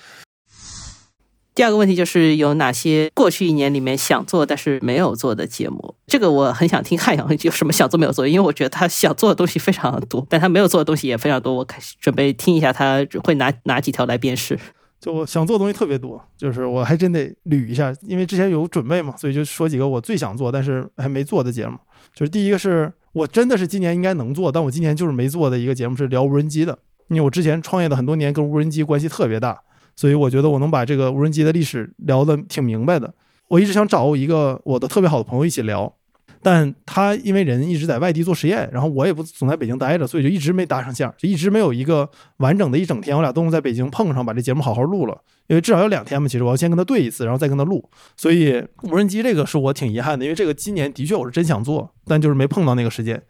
[1.55, 5.95] 第二个问题就是有哪些过去一年里面想做但是没有做的节目？
[6.07, 11.53] 这个我很想听汉阳有什么想做没有做，因为我觉得他想做的东西非常多，但他没有做的东西也非常多。
[11.53, 14.59] 我开始准备听一下他会拿哪几条来辨识。
[14.99, 21.77] 就我想做的东西特别多，就是我还真得捋一下，因为之前有准备嘛，所以就说几个我最想做但是还没做的节目。
[22.15, 29.61] 就是第一个是我真的是今年应该能做，但我今年就是没做的一个节目是聊无人机的，因为我之前创业的很多年跟无人机关系特别大。
[29.95, 33.13] 所以我觉得我能把这个无人机的历史聊得挺明白的。
[33.49, 35.95] 我一直想找一个我的特别好的朋友一起聊，
[36.43, 45.21] 但他因为人一直在外地做实验，然后我也不总在北京待着，所以就一直没搭上线，就一直没有一个完整的一整天，我俩都能在北京碰上，把这节目好好录了。
[45.49, 47.87] 因为至少有两天嘛，其实我要先跟他对一次，然后再跟他录。
[48.17, 53.23] 所以无人机这个是我挺遗憾的，因为这个今年的确我是真想做，但就是没碰到那个时间。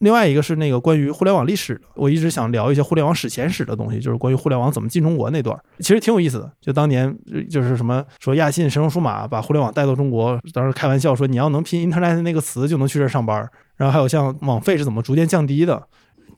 [0.00, 6.50] 另外一个是那个关于互联网历史的，我一直想聊一些互联网史前史的东西，就是关于互联网怎么进中国那段，其实挺有意思的。
[6.58, 7.14] 就当年
[7.50, 15.86] 就是什么说亚信、神州数码把互联网带到中国，当时开玩笑说你要能拼 Internet 那个词就能去这上班，然后还有像网费是怎么逐渐降低的。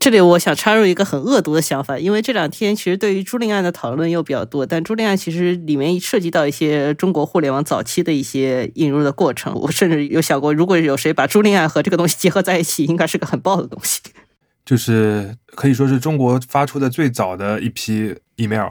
[0.03, 9.55] 这里我想插入一个很恶毒的想法，因为这两天其实对于朱令案的讨论又比较多，但朱令案其实里面涉及到一些中国互联网早期的一些引入的过程。
[9.55, 14.01] 我甚至有想过，如果有谁把朱令案和这个东西结合在一起，应该是个很爆的东西。
[14.67, 18.71] 就是可以说是中国发出的最早的一批 email。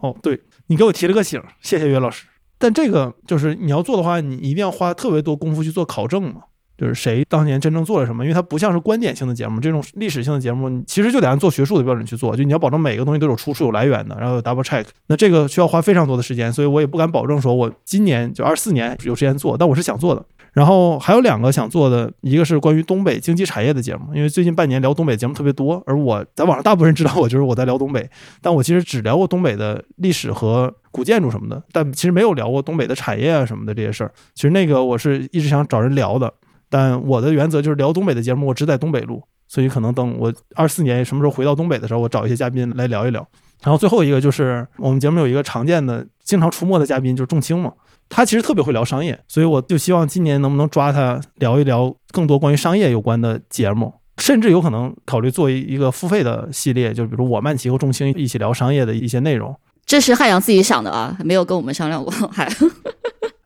[0.00, 2.24] 哦，对你给我提了个醒，谢谢岳老师。
[2.56, 6.44] 但这个就是你要做的话，你一定要花特别多功夫去做考证嘛。
[6.80, 8.24] 就是谁当年真正做了什么？
[8.24, 12.34] 因为它不像是观点性的节目，这种历史性的节目，其实就得按做学术的标准去做。
[12.34, 14.86] 就你要保证每个东西都有出处、有来源的，然后有 double check。
[15.08, 20.24] 那这个需要花非常多的时间，所以我也不敢保证说我今年就二四年有时间做，但我是想做的。
[20.52, 28.08] 然后还有两个想做的，一个是关于东北经济产业的节目，因为最近半年聊东北节目特别多，而我在网上大部分人知道我就是我在聊东北，
[28.40, 34.10] 但我其实只聊过东北的历史和古建筑什么的，但其实没有聊过东北的产业啊什么的这些事儿。
[34.34, 36.32] 其实那个我是一直想找人聊的。
[36.70, 43.26] 但我的原则就是聊东北的节目，我只在东北录，所以可能等我二四年什么时候回到东北的时候，我找一些嘉宾来聊一聊。
[43.62, 47.70] 然后最后一个就是我们节目有一个常见的、经常出没的嘉宾，就是仲青嘛，
[48.08, 59.54] 他其实特别会聊商业，所以我就希望今年能不能抓他聊一聊更多关于商业有关的节目，甚至有可能考虑做一个付费的系列，就比如我曼奇和仲青一起聊商业的一些内容。
[59.84, 62.48] 这是汉阳自己想的啊，没有跟我们商量过，还。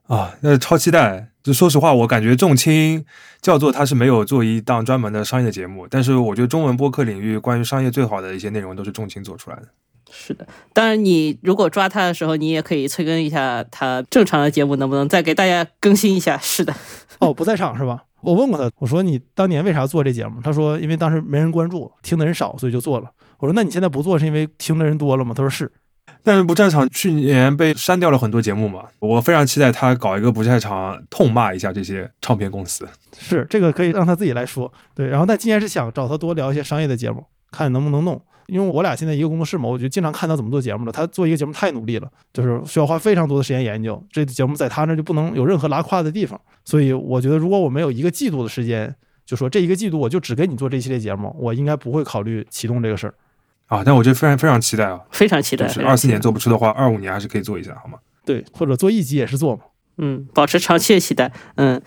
[0.07, 1.31] 啊，那超期待！
[1.43, 3.05] 就说实话，我感觉重青
[3.41, 9.63] 叫做他是没有做一档专门的商业节目，但是我觉得中文播客领域关于商业最好的一些内容都是重青做出来的。
[10.11, 16.39] 是的，当然你如果抓他的时候，你也可以催更一下他正常的节目能不能再给大家更新一下。
[16.39, 16.75] 是的，
[17.19, 18.05] 哦，不在场是吧？
[18.21, 20.41] 我问过他，我说你当年为啥做这节目？
[20.43, 23.11] 他说因为当时没人关注，听的人少，所以就做了。
[23.39, 25.33] 我说那你现在不做是因为听的人多了吗？
[25.35, 25.73] 他说是。
[26.25, 32.89] 但是不战场去年被删掉了很多节目嘛，我非常期待他搞一个不战场，痛骂一下这些唱片公司。
[33.19, 34.73] 是这个可以让他自己来说。
[34.95, 38.21] 对，然后但今年是想找他多聊一些商业的节目，看能不能弄。
[38.47, 40.93] 因为我俩现在一个工作室嘛，我就经常看他怎么做节目的。
[40.93, 44.03] 他做一个节目太努力了，就是需要花非常多的时间研究。
[44.11, 46.41] 这节目在他那就不能有任何拉胯的地方。
[46.65, 53.15] 所以我觉得，如果我没有一个季度的时间，就说这一个季度我就只给你做这一系列节目，我应该不会考虑启动这个事儿。
[53.67, 55.67] 啊，但我觉得非常非常期待啊，非常期待。
[55.67, 57.99] 就是二四年做不出的话，二五年还是可以做一下，好吗？
[58.25, 59.63] 对，或者做一集也是做嘛。
[59.99, 61.33] 嗯，保持长期的期待。
[61.57, 61.81] 嗯，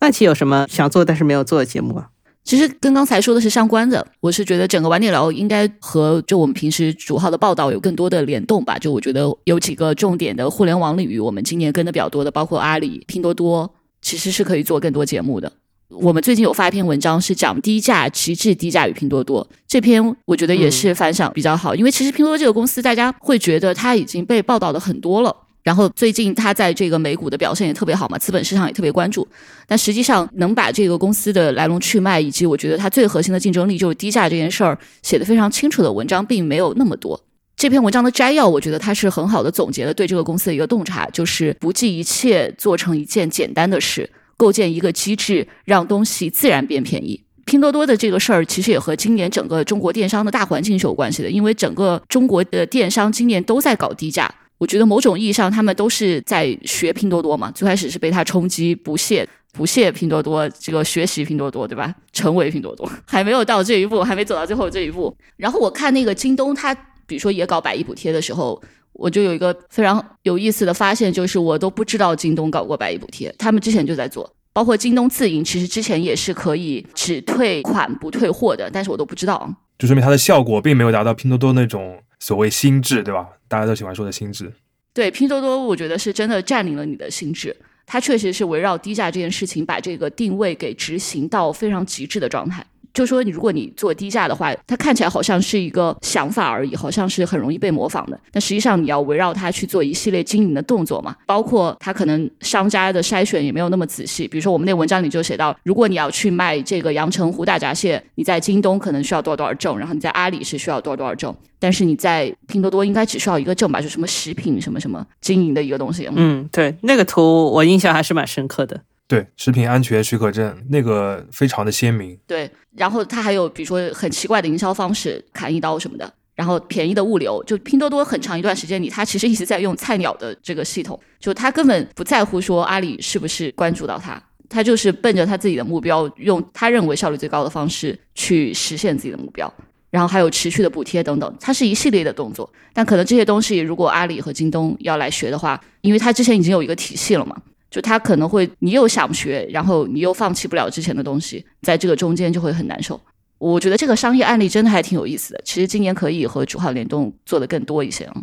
[0.00, 2.08] 万奇有什么想做但是没有做的节目啊？
[2.44, 4.04] 其实跟刚才说的是相关的。
[4.20, 8.76] 我是觉得整个晚点聊应该和就我们平时主号的报道有更多的联动吧。
[8.78, 15.52] 就我觉得有几个重点的互联网领域，我们今年跟的比较多的，包括阿里、拼多多，其实是可以做更多节目的。
[16.00, 19.46] 我们最近有发一篇文章，是讲低价、极致低价与拼多多。
[19.66, 25.34] 这篇我觉得也是反响比较好，因为其实拼多多这个公司，大家会觉得它已经被报道的很多了。
[25.62, 29.26] 然后最近它在这个美股的表现也特别好嘛，资本市场也特别关注。
[29.66, 37.20] 但实际上能把这个公司的来龙去脉，以及我觉得它最核心的竞争力就是低价这件事儿写的非常清楚的文章，并没有那么多。
[37.54, 44.10] 这篇文章的摘要，我觉得它是很好的总结了对这个公司的一个洞察，就是不计一切做成一件简单的事。
[44.42, 47.22] 构建一个机制，让东西自然变便宜。
[47.44, 51.30] 拼多多的这个事儿，其实也和今年整个中国电商的大环境是有关系的。
[51.30, 54.28] 因为整个中国的电商今年都在搞低价，
[54.58, 57.52] 我觉得某种意义上他们都是在学拼多多嘛。
[57.52, 61.94] 最开始是被它冲击，不屑不屑拼多多，这个学习拼多多，对吧？
[62.12, 65.16] 成为拼多多，还没有到这一步，还没走到最后这一步。
[65.36, 66.76] 然后我看那个京东，它
[67.12, 68.60] 比如说也搞百亿补贴的时候。
[68.94, 83.26] 我就有一个非常有意思的发现，就是我都不知道京东搞过百亿补贴，他们之前就在做，包括京东自营，其实之前也是可以只退款不退货的，但是我都不知道，就说明它的效果并没有达到拼多多那种所谓心智，对吧？
[83.48, 84.52] 大家都喜欢说的心智。
[84.92, 92.64] 对，拼多多我觉得是真的占领了你的心智，它确实是围绕低价这件事情，把这个定位给执行到非常极致的状态。
[92.92, 98.18] 就说你，如果你做低价的话，它看起来好像是一个想法而已，好像是很容易被模仿的。
[98.30, 104.28] 但实际上，你要围绕它去做一系列经营的动作嘛，包括它可能商家的筛选也没有那么仔细。
[104.28, 116.08] 比如说，我们那文章里就写到，如果你要去卖这个阳澄湖大闸蟹，你在京东可能需要多少多少证，然后你在阿里是需要多少多少证，但是你在拼多多应该只需要一个证吧，就什么食品什么什么经营的一个东西。
[116.14, 118.80] 嗯，对，那个图我印象还是蛮深刻的。
[119.12, 122.18] 对，食品安全许可证那个非常的鲜明。
[122.26, 139.52] 对，然后它还有比如说很奇怪的营销方式，砍一刀什么的，然后便宜的物流，就拼多多很长一段时间里，它其实一直在用菜鸟的这个系统，就他根本不在乎说阿里是不是关注到他，他就是奔着他自己的目标，用他认为效率最高的方式去实现自己的目标，
[139.90, 142.50] 然后还有持续的补贴等等，它是一系列的动作。
[142.72, 147.36] 但可能这些东西如果阿里和京东要来学的话，因为它之前已经有一个体系了嘛。
[147.72, 153.00] 就他可能会，你又想学，然后你又放弃不了之前的东西，在这个中间就会很难受。
[153.38, 155.40] 我觉得这个商业案例真的还挺有意思的。
[155.42, 158.14] 其实今年可以和主号联动做的更多一些啊。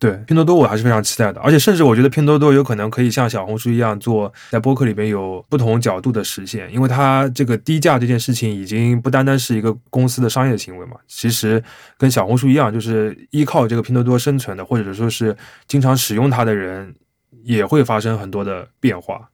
[0.00, 11.62] 对，拼多多我还是非常期待的，而且甚至我觉得拼多多有可能可以像小红书一样做，在播客里面有不同角度的实现，因为它这个低价这件事情已经不单单是一个公司的商业行为嘛，其实
[11.96, 16.94] 跟小红书一样，就是依靠这个拼多多生存的，或者说是经常使用它的人。
[17.44, 19.30] 也会发生很多的变化，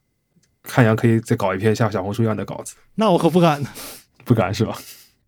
[0.63, 2.75] 看样可以再搞一篇像小红书一样的稿子。
[2.95, 3.63] 那我可不敢，
[4.23, 4.77] 不敢是吧？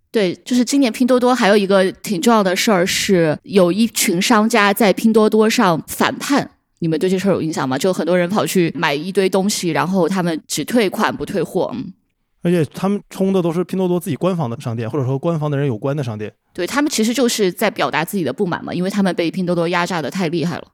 [0.10, 6.50] 对，就是今年拼多多还有一个挺重要的事儿，是有一群商家在拼多多上反叛。
[6.80, 7.78] 你们对这事儿有印象吗？
[7.78, 11.72] 就很多人跑去买一堆东西，然后他们只退款不退货。
[11.74, 11.92] 嗯，
[12.44, 16.34] 而且他们充的都是拼多多自己官方的商店，或者说官方的人有关的商店。
[16.54, 20.68] 对他们其实就是在表达自己的不满嘛，因为他们被拼多多压榨的太厉害了。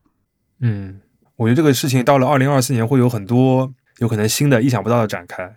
[0.59, 0.99] 嗯。
[1.43, 5.53] 我觉得这个事情到了二零二四年会有很多有可能新的、意想不到的展开。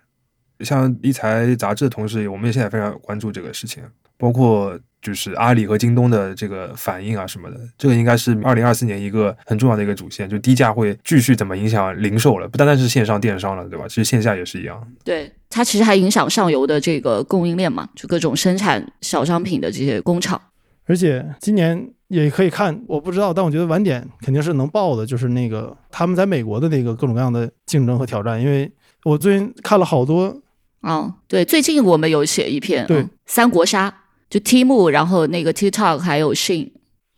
[0.60, 3.84] 像一财杂志的同事，我们也现在非常关注这个事情，
[4.16, 7.60] 包括就是阿里和京东的这个反应啊什么的。
[7.78, 13.86] 这个应该是二零二四年一个很重要的一个主线，就低价会继续怎么影响零售了，不单单是线上电商了，对吧？
[13.86, 14.84] 其实线下也是一样。
[15.04, 20.40] 对，它其实还影响上游的这个供应链嘛，就各种生产小商品的这些工厂。
[20.86, 21.92] 而且今年。
[22.08, 28.40] 也可以看，我不知道，但我觉得晚点肯定是能报的，就是那个他们在美国的那个各种各样的竞争和挑战。
[28.40, 28.70] 因为
[29.04, 30.40] 我最近看了好多，
[30.82, 33.92] 嗯，对，最近我们有写一篇，对，三国杀，
[34.30, 36.70] 就 Temu，然后那个 TikTok 还有 Shin，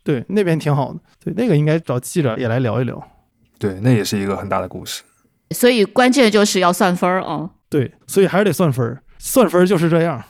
[0.03, 3.01] 对，那边挺好的，对，那个应该找记者也来聊一聊，
[3.59, 5.03] 对，那也是一个很大的故事。
[5.51, 10.23] 所以关键就是要算分儿啊，对，所以还是得算分儿，算分儿就是这样。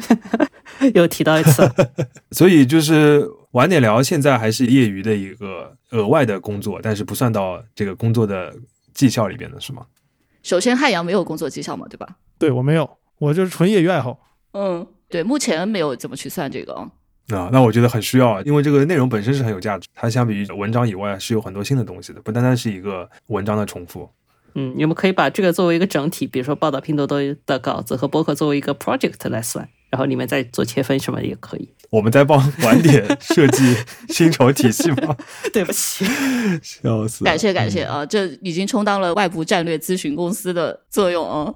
[0.94, 1.70] 又提到一次，
[2.32, 8.54] 所以就是晚点聊，现在还是业余的一个额外的工作，但是不算到这个工作的
[8.92, 9.86] 绩效里边的是吗？
[10.42, 12.16] 首先，汉阳没有工作绩效嘛，对吧？
[12.38, 14.18] 对我没有，我就是纯业余爱好。
[14.52, 16.90] 嗯，对，目前没有怎么去算这个啊。
[17.28, 24.10] 啊，那我觉得很需要啊，因为这个内容本身是很有价值，它相比于文章以外是有很多新的东西的，不单单是一个文章的重复。
[24.54, 31.68] 嗯，你们可以把这个作为一个整体，比如说报道拼多多的稿子和博客作为一个 project 来算，然后你们再做切分什么也可以。
[31.90, 33.74] 我们在帮 晚点设计
[34.10, 35.16] 薪酬体系吗？
[35.52, 36.04] 对不起，
[36.62, 37.24] 笑死！
[37.24, 41.54] 感谢感谢啊，这已经充当了外部战略咨询公司的作用哦。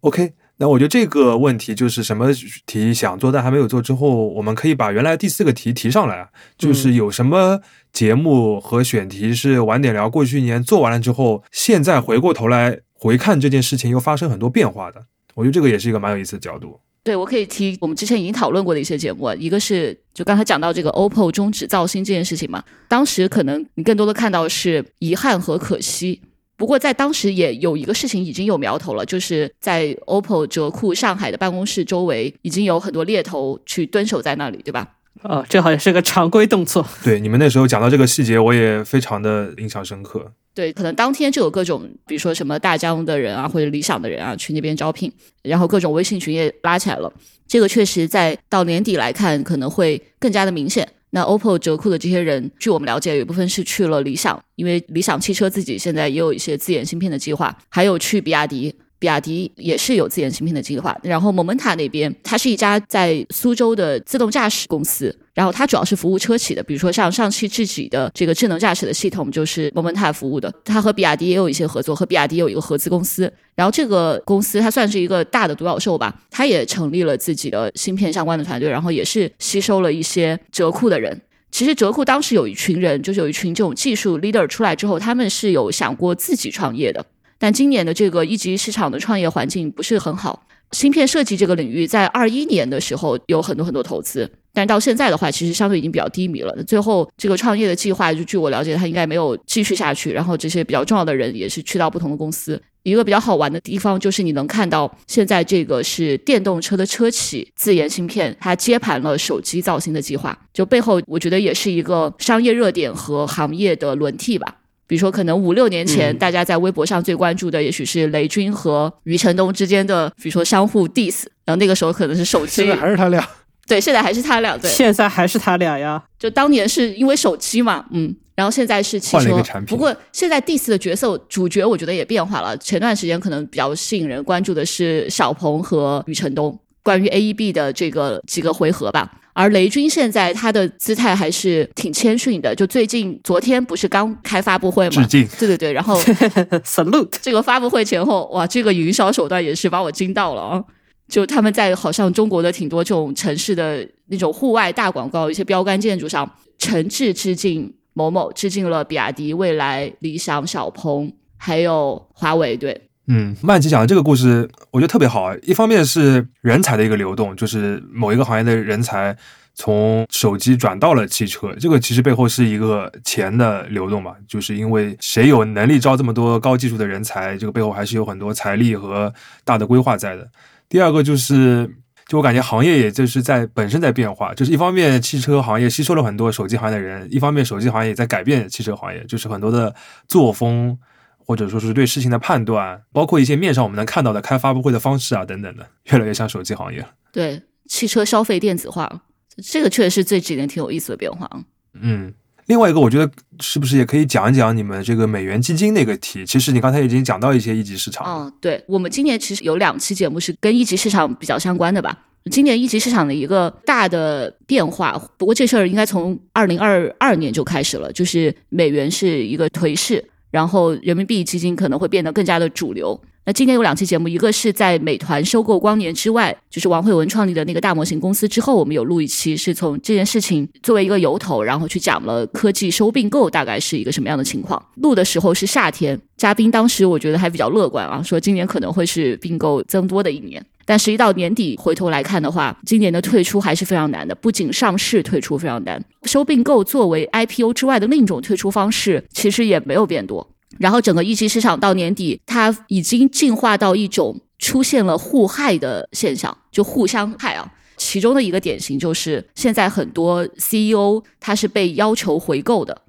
[0.00, 2.28] OK，那我觉得这个问题就是什么
[2.66, 7.60] 题想做但还没有做之后，我们可以把原来第四个题提上来啊，就是有什么
[7.92, 15.06] 节目和选题是晚点聊过去一年做完了之后，现在回过头来回看这件事情又发生很多变化的。
[15.34, 16.78] 我觉得这个也是一个蛮有意思的角度。
[17.04, 26.20] 对，我可以提我们之前已经讨论过的一些节目啊，一个是就刚才讲到这个 OPPO 终止造星这件事情嘛，当时可能你更多的看到是遗憾和可惜。
[26.56, 34.88] 不过在当时也有一个事情已经有苗头了，就是在 OPPO 折库上海的办公室周围已经有很多猎头去蹲守在那里，对吧？
[35.22, 36.86] 哦，这好像是个常规动作。
[37.02, 40.32] 对，你们那时候讲到这个细节，我也非常的印象深刻。
[40.54, 45.10] 对，可能当天就有各种，比如说什么大疆的人啊，或者理想的人啊，去那边招聘，
[45.42, 47.12] 然后各种微信群也拉起来了。
[47.48, 50.86] 这个确实在到年底来看，可能会更加的明显。
[51.10, 58.74] 那 OPPO 折库的这些人，据我们了解，有一部分是去了理想，因为理想汽车自己现在也有一些自研芯片的计划，还有去比亚迪。
[59.02, 81.20] 比亚迪也是有自研芯片的计划，然后 Momenta 那边，它是一家在苏州的自动驾驶公司，然后它主要是服务车企的，比如说像上汽自己的这个智能驾驶的系统就是 Momenta 服务的，它和比亚迪也有一些合作，和比亚迪有一个合资公司，然后这个公司它算是一个大的独角兽吧，它也成立了自己的芯片相关的团队，然后也是吸收了一些折库的人。
[81.50, 87.04] 其实折库当时有一群人，就是有一群这种技术 leader 出来之后，他们是有想过自己创业的。
[87.42, 96.62] 但今年的这个一级市场的创业环境不是很好，芯片设计这个领域在二一年的时候有很多很多投资，但到现在的话，其实相对已经比较低迷了。
[96.62, 100.12] 最后这个创业的计划，就据我了解，它应该没有继续下去。
[100.12, 102.62] 然后这些比较重要的人也是去到不同的公司。
[102.84, 114.58] 一个比较好玩的地方就是你能看到，现在这个是电动车的车企自研芯片，它接盘了手机造芯的计划，就背后我觉得也是一个商业热点和行业的轮替吧。
[114.92, 123.26] 比如说，可能五六年前，嗯大家在微博上最关注的，也许是雷军和余承东之间的，比如说相互 diss，然后那个时候可能是手机现，在还是他俩。
[123.66, 126.02] 对，现在还是他俩，对，现在还是他俩呀。
[126.18, 132.54] 就当年是因为手机嘛，嗯，然后现在是汽车换了一个产品不过现在 diss 的角色主角，我觉得也变化了。
[132.58, 139.10] 前段时间可能比较吸引人关注的是小鹏和余承东关于 AEB 的这个几个回合吧。
[139.34, 145.28] 而雷军现在他的姿态还是挺谦逊的，就最近昨天不是刚开发布会嘛致，敬。
[145.38, 145.98] 对对对，然后
[146.64, 150.62] Salute，这个发布会前后，哇，这个营销手段也是把我惊到了啊！
[151.08, 162.56] 就他们在好像中国的挺多这种城市的那种户外大广告、一些标杆建筑上，诚挚致敬某某，致敬了比亚迪、蔚来、理想、小鹏，还有华为。
[162.56, 165.34] 对，嗯，曼奇讲的这个故事，我觉得特别好啊。
[165.42, 169.16] 一方面是人才的一个流动，就是某一个行业的人才
[169.54, 179.12] 从手机转到了汽车，这个其实背后是一个钱的流动嘛，就是因为谁有能力招这么多高技术的人才，这个背后还是有很多财力和
[179.44, 180.28] 大的规划在的。
[180.68, 181.76] 第二个就是。
[182.08, 189.74] 就我感觉行业也就是在本身在变化，就是一方面汽车行业吸收了很多手机行业的人，一方面手机行业也在改变汽车行业，就是很多的
[190.08, 190.76] 作风
[191.24, 196.88] 或者说是对事情的判断，包括一些面上我们能看到的开发布会的方式啊等等的，越来越像手机行业了。
[197.12, 199.02] 对，汽车消费电子化了，
[199.42, 201.40] 这个确实是这几年挺有意思的变化啊。
[201.80, 202.12] 嗯，
[202.46, 203.10] 另外一个我觉得
[203.40, 206.26] 是不是也可以讲一讲你们这个美元基金那个题？
[206.26, 212.06] 其实你刚才已经讲到一些一级市场了，嗯，对，我们今年其实有两期节目是跟一级市场比较相关的吧。
[212.30, 223.00] 今年一级市场的一个大的变化，不过这事儿应该从二零二二年就开始了，就是美元是一个颓势，然后人民币基金可能会变得更加的主流。
[223.24, 234.60] 那今天有两期节目，一个是在美团收购光年之外，就是王慧文创立的那个大模型公司之后，我们有录一期，是从这件事情作为一个由头，然后去讲了科技收并购大概是一个什么样的情况。
[234.74, 240.44] 录的时候是夏天，嘉宾当时我觉得还比较乐观啊，说今年可能会是并购增多的一年。
[240.64, 244.14] 但实际到年底回头来看的话，今年的退出还是非常难的。
[244.14, 250.28] 不仅上市退出非常难，收并购作为 IPO 之外的另一种退出方式，其实也没有变多。
[250.58, 257.50] 然后整个一级市场到年底，它已经进化到一种出现了互害的现象，就互相害啊。
[257.78, 262.82] 其中的一个典型就是现在很多 CEO 他是被要求回购的，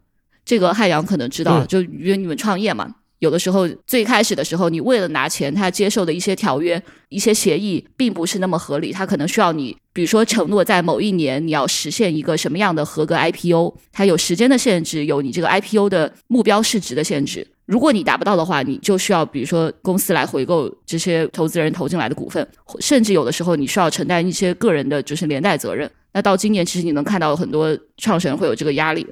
[0.45, 2.95] 这个汉阳可能知道，就因为你们创业嘛。
[3.23, 8.91] 有的时候，最开始的时候，你为了拿钱，他接受的一些条约、一些协议，并不是那么合理。
[8.91, 17.47] 他可能需要你，比如说承诺在某一年你要实现一个什么样的合格 IPO，它有时间的限制，有你这个 IPO 的目标市值的限制。
[17.65, 22.45] 如果你达不到的话，你就需要比如说公司来回购这些投资人投进来的股份，
[22.81, 25.89] 甚至有的时候你需要承担一些个人的就是连带责任。
[26.11, 29.07] 那到今年，其实你能看到很多创始人会有这个压力。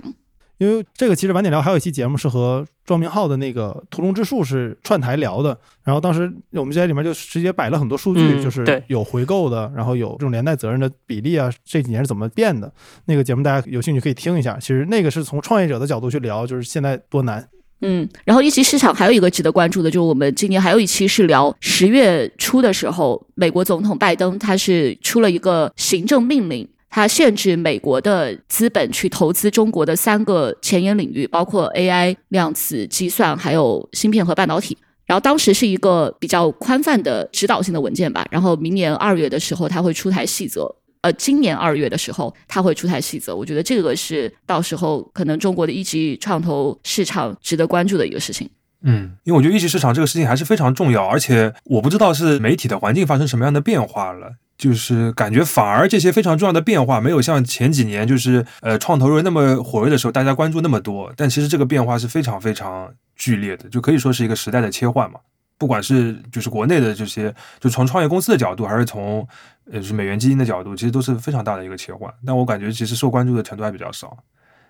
[0.62, 12.72] 因为这个其实晚点聊还有一期节目是和庄明浩的那个屠龙之术是串台聊的，然后当时我们在里面就直接摆了很多数据，就是有回购的，然后有这种连带责任的比例啊，这几年是怎么变的？
[13.06, 14.56] 那个节目大家有兴趣可以听一下。
[14.60, 17.50] 其实那个是从创业者的角度去聊，就是现在多难。
[17.82, 26.70] 嗯，然后一级市场还有一个值得关注的，就是我们今年还有一期是聊十月初的时候，美国总统拜登他是出了一个行政命令。
[26.92, 34.78] 它限制美国的资本去投资中国的三个前沿领域，包括 AI、量子计算，还有芯片和半导体。
[35.06, 38.26] 然后当时是一个比较宽泛的指导性的文件吧。
[38.30, 40.74] 然后明年二月的时候，它会出台细则。
[41.02, 43.36] 呃，今年二月的时候，它会出台细则。
[43.36, 48.50] 我觉得这个是到时候可能中国的一级创投市场值得关注的一个事情。
[48.84, 54.36] 嗯，因为我觉得一级市场这个事情还是非常重要，而且我不知道是媒体的环境发生什么样的变化了。
[54.62, 65.20] 就是感觉反而这些非常重要的变化没有像前几年就是呃创投热那么火热的时候大家关注那么多，但其实这个变化是非常非常剧烈的，就可以说是一个时代的切换嘛。
[65.58, 69.28] 不管是就是国内的这些，就从创业公司的角度，还是从
[69.72, 72.14] 呃是美元基金的角度，其实都是非常大的一个切换。
[72.24, 74.16] 但我感觉其实受关注的程度还比较少，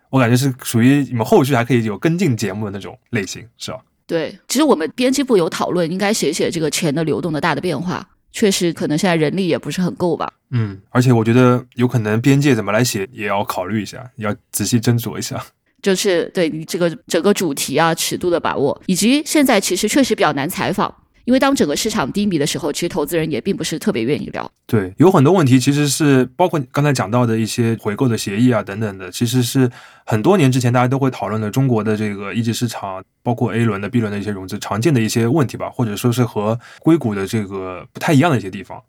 [0.10, 3.80] 我感觉是属于你们后续还可以有跟进节目的那种类型，是吧？
[4.08, 8.08] 对，其实我们编辑部有讨论，应该写写这个钱的流动的大的变化。
[8.32, 10.32] 确实，可能现在人力也不是很够吧。
[10.52, 15.44] 嗯，而且我觉得有可能边界怎么来写也要考虑一下，要仔细斟酌一下。
[15.82, 20.94] 就是对你这个整个主题啊、尺度的把握，以及现在其实确实比较难采访。
[21.26, 24.52] 因为当整个市场低迷的时候，其实投资人也并不是特别愿意聊。
[24.66, 29.70] 对，有很多问题其实是包括刚才讲到的一些回购的协议啊等等的，其实是
[30.06, 38.82] 很多年之前大家都会讨论的中国的这个一级市场，包括 A 轮的、B 轮的一些融资常见的一些问题吧，或者说是和硅谷的这个不太一样的一些地方，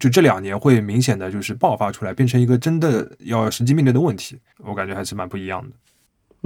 [0.00, 5.70] 就这两年会明显的就是爆发出来，变成一个真的要实际面对的问题，我感觉还是蛮不一样的。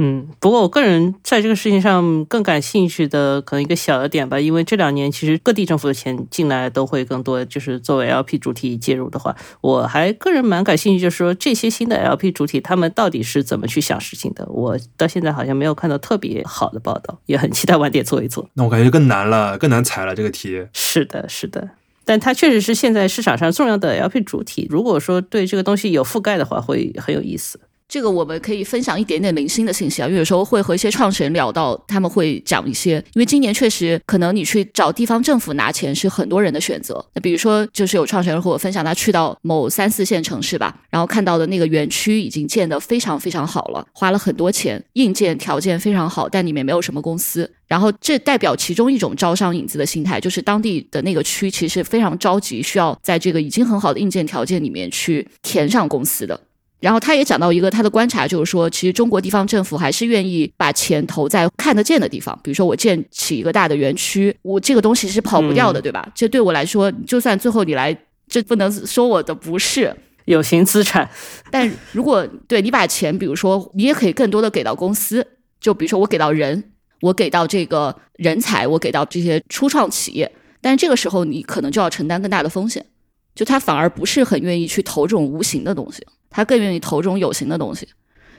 [0.03, 14.47] 嗯，不过我个人在这个事情上更感兴趣的可能一个小的点吧，因为这两年其实各地政府的钱进来都会更多，就是作为 LP 主体介入的话，我还个人蛮感兴趣，就是说这些新的 LP 主体他们到底是怎么去想事情的？
[14.49, 18.49] 我到现在好像没有看到特别好的报道，也很期待晚点做一做。
[18.55, 20.67] 那我感觉更难了，更难踩了这个题。
[20.73, 21.69] 是的，是的，
[22.07, 27.61] 但它确实是现在市场上重要的 LP 主体，如果说对这个东西有覆盖的话，会很有意思。
[27.91, 37.05] 这个我们可以分享一点点零星的信息啊，因为有时候会和一些创始人聊到，他们会讲一些，因为今年确实可能你去找地方政府拿钱是很多人的选择。
[37.14, 47.51] 那比如说，就是有创始人和我分享，他去到某三四线城市吧，然后看到的那个园区已经建得非常非常好了，花了很多钱，硬件条件非常好，但里面没有什么公司。
[47.66, 56.41] 然后这代表其中一种招商引资的心态，就是当地的那个区其实非常着急，需要在这个已经很好的硬件条件里面去填上公司的。
[56.81, 66.11] 然后他也讲到一个他的观察，就是说，其实中国地方政府还是愿意把钱投在看得见的地方，比如说我建起一个大的园区，我这个东西是跑不掉的，对吧？
[66.14, 71.09] 这对我来说，就算最后你来，这不能说我的不是有形资产。
[71.53, 75.26] 但如果对你把钱，比如说你也可以更多的给到公司，
[75.61, 76.64] 就比如说我给到人，
[77.03, 82.87] 我给到这个人才，我给到这些初创企业，但是这个时候你可能就要承担更大的风险，
[83.35, 86.07] 就他反而不是很愿意去投这种无形的东西。
[86.28, 87.89] 他更愿意投这种有形的东西，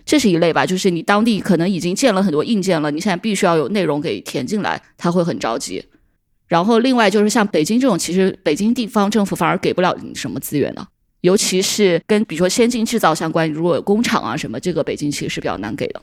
[0.05, 0.65] 这是一类吧。
[0.65, 5.83] 就是你当地可能已经建了很多硬件了，你现在必须要有内容给填进来，他会很着急。
[6.47, 10.87] 然后另外就是像北京这种，其实北京地方政府反而给不了你什么资源的，
[11.19, 16.01] 尤其是跟比如说先进制造相关，如果有工厂啊什么，这个北京其实是比较难给的。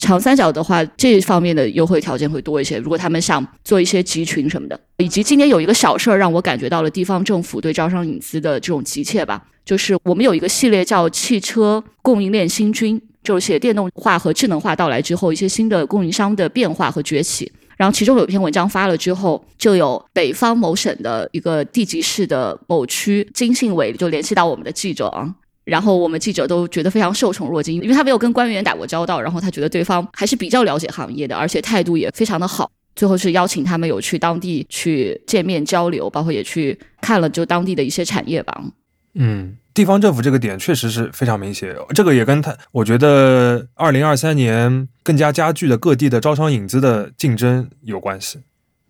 [0.00, 2.78] 长三角的话，这方面的优惠条件会多一些。
[2.78, 17.52] 如果他们想做一些集群什么的，以及今年有一个小事儿让我感觉到了地方政府对招商引资的这种急切吧，就是我们有一个系列叫“汽车供应链新军”，就是写电动化和智能化到来之后一些新的供应商的变化和崛起。
[17.76, 25.34] 然后其中有一篇文章发了之后，就有北方某省的一个地级市的某区经信委就联系到我们的记者啊。
[25.64, 32.70] 然后我们记者都觉得非常受宠若惊，因为他没有跟官员打过交道，然后他觉得对方还是比较了解行业的，而且态度也非常的好。
[32.96, 38.62] 最后是邀请他们有去当地去见面交流，包括也去看了就当地的一些产业吧。
[39.14, 48.40] 嗯，地方政府这个点确实是非常明显，这个也跟他，我觉得二零二三年更加加剧的各地的招商引资的竞争有关系。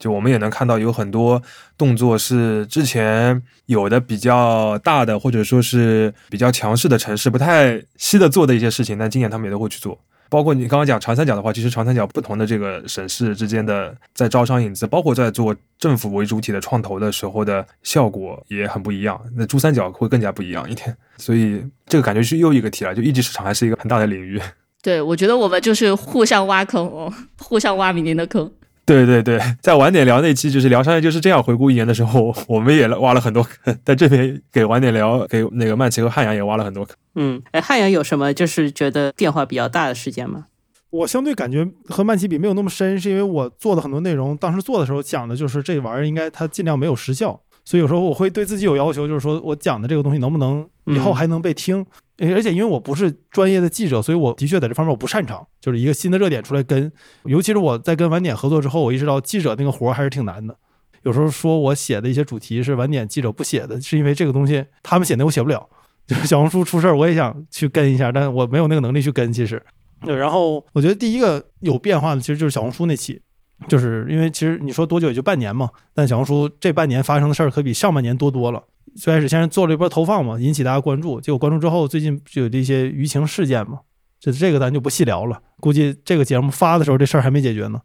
[0.01, 1.40] 就我们也能看到有很多
[1.78, 9.96] 动作是之前有的比较大的或者说是比较强势的城市不太稀得做的一些事情，但今年他们也都会去做。
[10.30, 19.20] 包括你刚刚讲长三角的话，其实长三角不同的这个省市之间的在招商引资，包括在做政府为主体的创投的时候的效果也很不一样。
[19.36, 22.94] 那珠三角会更加不一样一点，所以这个感觉是又一个题了。
[22.94, 24.40] 就一级市场还是一个很大的领域。
[24.80, 28.51] 对，我觉得我们就是互相挖坑哦，互相挖明年的坑。
[28.91, 36.97] 对对对， 在晚点聊那期就是聊商业就是这样回顾一年的时候， 我们也挖了很多坑， 在这边给晚点聊给那个曼奇和汉阳也挖了很多坑。
[37.14, 40.47] 嗯，哎，汉阳有什么就是觉得变化比较大的事件吗？
[40.91, 51.86] 我相对感觉和曼奇比没有那么深，是因为我做的很多内容，当时做的时候讲的就是这玩意儿应该它尽量没有时效，所以有时候我会对自己有要求，就是说我讲的这个东西能不能以后还能被听。
[52.21, 55.47] 而且因为我不是专业的记者，所以我的确在这方面我不擅长。
[55.61, 56.93] 就是一个新的热点出来跟，
[57.25, 60.55] 尤其是我在跟晚点合作之后，我意识到记者那个活儿还是挺难的。
[61.03, 65.66] 有时候说我写的一些主题是晚点记者不写的，是因为这个东西他们写的我写不了。
[66.07, 69.33] 就是小红书出事儿，我也想去跟一下，但我没有那个能力去跟。
[69.33, 69.62] 其实，
[70.05, 70.14] 对。
[70.14, 73.23] 然后我觉得第一个有变化的其实就是小红书那期，
[73.68, 78.62] 就是因为其实你说多久也就半年嘛，但小红书这半年发生的事儿可比上半年多多了。
[78.97, 83.80] 最开始先是做了一波投放嘛，引起大家关注，结果关注之后，最近就有这些舆情事件嘛，
[84.18, 85.41] 这这个咱就不细聊了。
[85.61, 87.80] 估计这个节目发的时候，这事儿还没解决呢。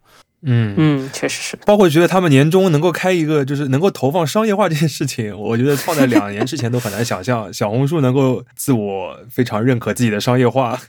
[0.48, 1.58] 嗯嗯，确实是。
[1.66, 10.80] 包括觉得他们年终能够开一个，就是能够投放商业化这件事情，我觉得放在两年之前都很难想象，小红书能够自我非常认可自己的商业化。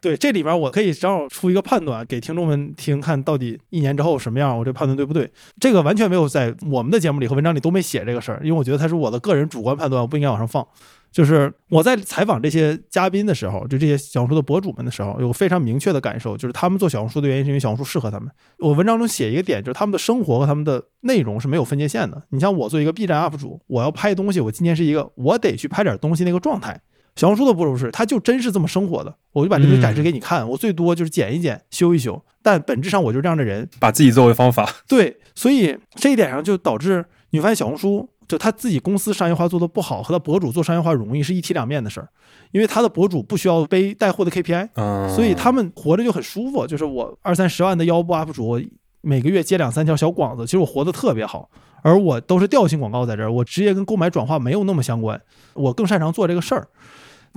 [0.00, 5.28] 对，这里边我可以正好出一个判断给听众们听，看到底一年之后什么样，我这判断对不对？
[5.58, 10.64] 这个完全没有在我们的节目里和文章里都没写这个事儿，因为我觉得它是我的个人主观判断，我不应该往上放。
[11.10, 18.30] 就是我在采访这些嘉宾的时候，就这些小红书的博主们的时候，有非常明确的感受，就是他们做小红书的原因是因为小红书适合他们。
[18.58, 22.22] 我文章中写一个点，就是他们的生活和他们的内容是没有分界线的。
[22.28, 26.78] 你像我做一个 B 站 UP 主，我要拍东西，我今天是一个我得去拍点东西那个状态。
[27.16, 34.70] 小红书的博主是，他就真是这么生活的，我就把这东西展示给你看，我最多就是剪一剪、修一修，但本质上我就是这样的人，把自己作为方法。
[34.86, 42.08] 对，所以这一点上就导致你发现小红书就他自己公司商业化做的不好，和他博主做商业化容易是一体两面的事儿，
[42.52, 44.68] 因为他的博主不需要背带货的 KPI，
[45.14, 46.66] 所以他们活着就很舒服。
[46.66, 48.60] 就是我二三十万的腰部 UP 主，
[49.00, 51.48] 每个月接两三条小广子，其实我活得特别好，
[51.82, 55.18] 而我都是调性广告在这儿，我直接跟购买转化没有那么相关，
[55.54, 56.68] 我更擅长做这个事儿。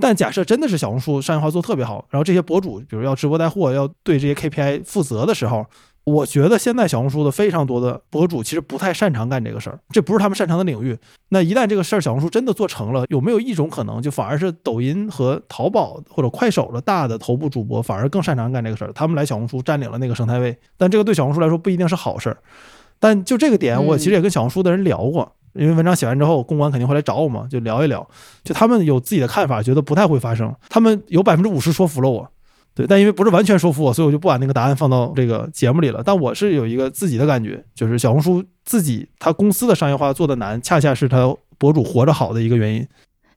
[0.00, 5.66] 但假设真的是小红书商业化做特别好，然后这些博主比如要直播带货，要对这些 KPI 负责的时候，
[6.04, 10.98] 我觉得现在小红书的非常多的博主其实不太擅长干这个事儿，这不是他们擅长的领域。
[11.28, 20.56] 那一旦这个事儿小红书真的做成了，有没有一种可能，就反而是抖音和淘宝或者快手的大的头部主播反而更擅长干这个事儿，他们来小红书占领了那个生态位？
[20.76, 22.38] 但这个对小红书来说不一定是好事儿。
[22.98, 25.32] 但就这个点，我其实也跟小红书的人聊过。
[25.54, 28.08] 因为文章写完之后，公关肯定会来找我嘛，就聊一聊。
[28.44, 30.54] 就他们有自己的看法，觉得不太会发生。
[30.68, 32.28] 他们有百分之五十说服了我，
[32.74, 36.02] 对，但因为不是完全说服我，所以我就不把那个答案放到这个节目里了。
[36.04, 42.86] 但我是有一个自己的感觉，就是小红书自己他公司的商业化做的难，恰恰是他博主活着好的一个原因。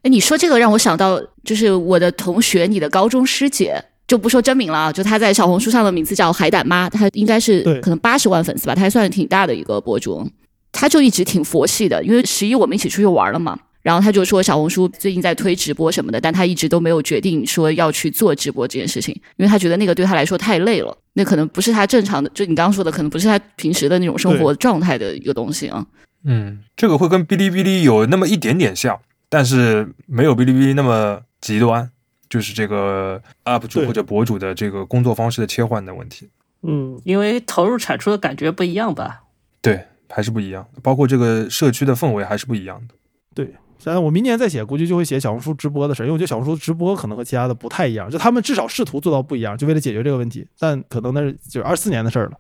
[0.04, 10.30] 哎，你说这个让我想到，就是我的同学，你的高中师姐，就不说真名了啊，就她在小红书上的名字叫海胆妈，她应该是可能八十万粉丝吧，她还算是挺大的一个博主。
[10.74, 25.86] 他就一直挺佛系的，因为十一我们一起出去玩了嘛，然后他就说小红书最近在推直播什么的，但他一直都没有决定说要去做直播这件事情，因为他觉得那个对他来说太累了，那可能不是他正常的，就你刚刚说的，可能不是他平时的那种生活状态的一个东西啊。
[26.26, 29.00] 嗯，这个会跟哔哩哔哩有那么一点点像，
[29.30, 31.92] 但是没有哔哩哔哩那么极端，
[32.30, 36.30] 就是这个 UP 主或者博主的这个工作方式的切换的问题。
[36.64, 39.24] 嗯，因为投入产出的感觉不一样吧？
[39.62, 39.86] 对。
[40.10, 42.96] 还是不一样，包括这个社区的氛围还是不一样的。
[43.34, 43.46] 对，
[43.80, 50.48] 现在我明年再写，估计就会写小红书直播的事，因为我觉得小红书直播可能和其他的不太一样，就他们至少试图做到不一样，就为了解决这个问题。
[50.60, 52.34] 但可能那是就是二四年的事儿了。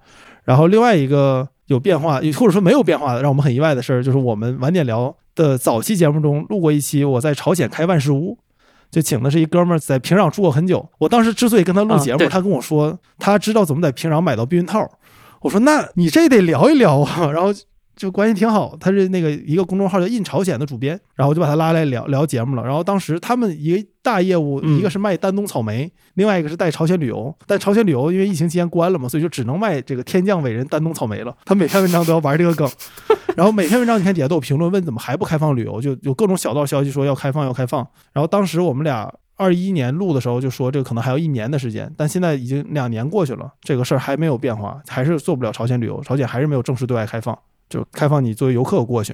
[0.43, 8.37] 然后另外一个有变化，或者说没有变化的，让我们很意外的事儿，就是我们晚点聊的早期节目中录过一期，我在朝鲜开万事屋，
[8.91, 10.87] 就请的是一哥们儿在平壤住过很久。
[10.99, 14.87] 我当时之所以跟他录节目，他跟我说他知道怎么在平壤买到避孕套。
[15.43, 17.53] 我说那你这得聊一聊啊，然后
[17.95, 18.75] 就关系挺好。
[18.79, 22.63] 他是那个一个公众号叫“印朝鲜”的主编，然后我就把他拉来聊聊节目了。
[22.63, 27.33] 然后当时他们一个大业务，嗯一个是卖丹东草莓，另外一个是带朝鲜旅游。
[27.45, 31.35] 但朝鲜旅游因为疫情期间关了嘛，所以就只能卖这个天降伟人丹东草莓了。
[31.45, 32.67] 他每篇文章都要玩这个梗，
[33.37, 37.85] 然后每篇文章你看底下都有评论问怎么还不开放旅游，就有各种小道消息说要开放要开放。
[38.11, 39.13] 然后当时我们俩
[39.43, 47.37] 二一年录的时候就说这个可能还要一年的时间，但现在已经两年过去了，这个事儿还没有变化，还是做不了朝鲜旅游，朝鲜还是没有正式对外开放，
[47.69, 49.13] 就开放你作为游客过去，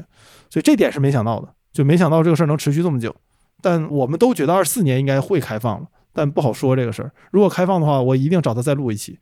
[0.49, 3.15] 所以这点是没想到的，就没想到这个事儿能持续这么久。
[3.61, 7.11] 但我们都觉得二四年应该会开放了，但不好说这个事儿。
[7.31, 9.19] 如果开放的话，我一定找他再录一期。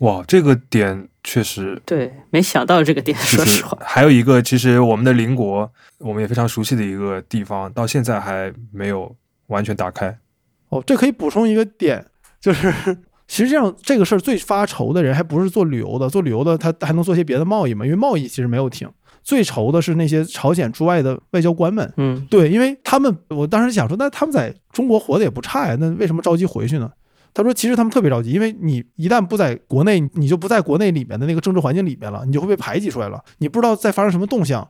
[0.00, 9.14] 哇，这个点确实对，没想到这个点，说实话，还有一个，其实我们的邻国，我们也非常熟悉的一个地方，到现在还没有
[9.48, 10.18] 完全打开。
[10.70, 12.04] 哦，这可以补充一个点，
[12.40, 12.72] 就是
[13.28, 18.88] 实际上这个事儿最发愁的人还不是做旅游的，做旅游的他还能做些别的贸易嘛，因为贸易其实没有停。
[19.22, 26.90] 最愁的是那些朝鲜驻外的外交官们，嗯，对，因为他们，我当时想说，那他们在中国活得也不差呀，那为什么着急回去呢？
[27.34, 34.66] 他说，其实他们特别着急，因为你一旦不在国内，你就不在国内里面的那个政治环境里面了，你就会被排挤出来了，你不知道在发生什么动向。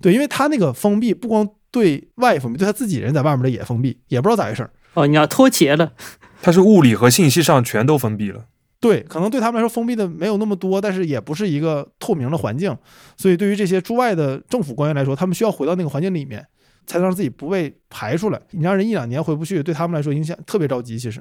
[0.00, 4.70] 对，因为他那个封闭，不光对外封闭，对他自己人在外面的也封闭，也不知道咋回事儿。
[4.98, 5.92] 哦，你要脱节了，
[6.42, 8.46] 它是物理和信息上全都封闭了。
[8.80, 12.76] 对，可能对他们来说封闭的没有那么多，但是也不是一个透明的环境，
[13.16, 16.46] 所以对于这些驻外的政府官员来说，他们需要回到那个环境里面，
[16.86, 18.40] 才能让自己不被排出来。
[18.52, 20.96] 你让人一两年回不去，对他们来说影响特别着急。
[20.96, 21.20] 其实，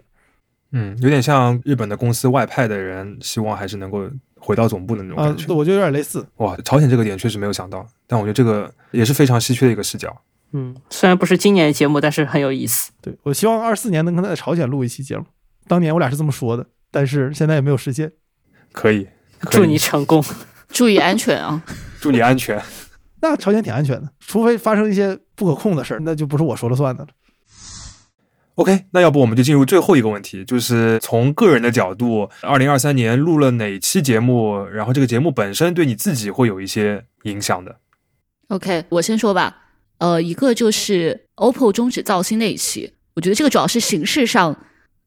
[0.71, 5.51] 嗯，有点像日本的公司外派的人，希望还是能够回到总部的那种啊、感觉。
[5.51, 6.23] 我觉得有点类似。
[6.35, 10.15] 哇，朝鲜这个点确实没有想到，但我觉得这个也是非常稀缺的一个视角。
[10.53, 12.91] 嗯，虽然不是今年的节目，但是很有意思。
[13.01, 15.25] 对我希望二四年能跟他在朝鲜录一期节目。
[15.67, 18.11] 当年我俩是这么说的，但是现在也没有实现。
[18.71, 19.07] 可以，
[19.39, 20.23] 可以祝你成功。
[20.69, 21.63] 注意安全啊！
[21.99, 22.61] 祝你安全。
[23.21, 27.09] 那朝鲜挺安全的，除非发生一些不可控的事儿，那就不是我说了算的了。
[28.55, 37.77] OK，那要不我们就进入最后一个问题，就是从个人的角度，二零二三年录了哪期节目，然后这个节目本身对你自己会有一些影响的。
[38.47, 39.66] OK，我先说吧。
[39.99, 44.55] 呃，一个就是 OPPO 终止造星那一期，我觉得这个主要是形式上，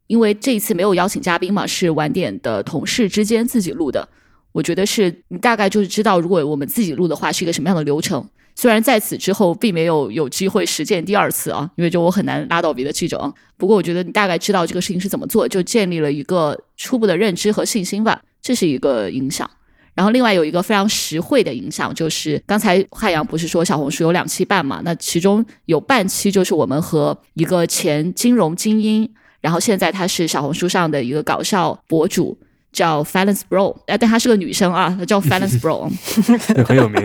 [0.09, 4.09] 因为这一次没有邀请嘉宾嘛，是晚点的同事之间自己录的。
[4.53, 8.29] 我觉得是你大概就是知道，如果我们自己录的话，是一个什么样的流程。
[8.57, 13.33] 虽然在此之后并没有有机会实践第二次啊，因为就我很难拉到别的记者啊。
[13.57, 19.49] 不过我觉得你大概知道这个事情是怎么做，就建立了一个初步的认知和信心吧，这是一个影响。
[19.95, 24.81] 然后另外有一个非常实惠的影响，就是刚才汉阳不是说小红书有两期半嘛？
[24.85, 29.09] 那其中有半期就是我们和一个前金融精英，
[29.41, 32.39] 然后现在她是小红书上的一个搞笑博主，
[32.73, 35.91] 叫 Finance Bro，哎，但她是个女生啊，她叫 Finance Bro，
[36.55, 37.03] 对，很有名。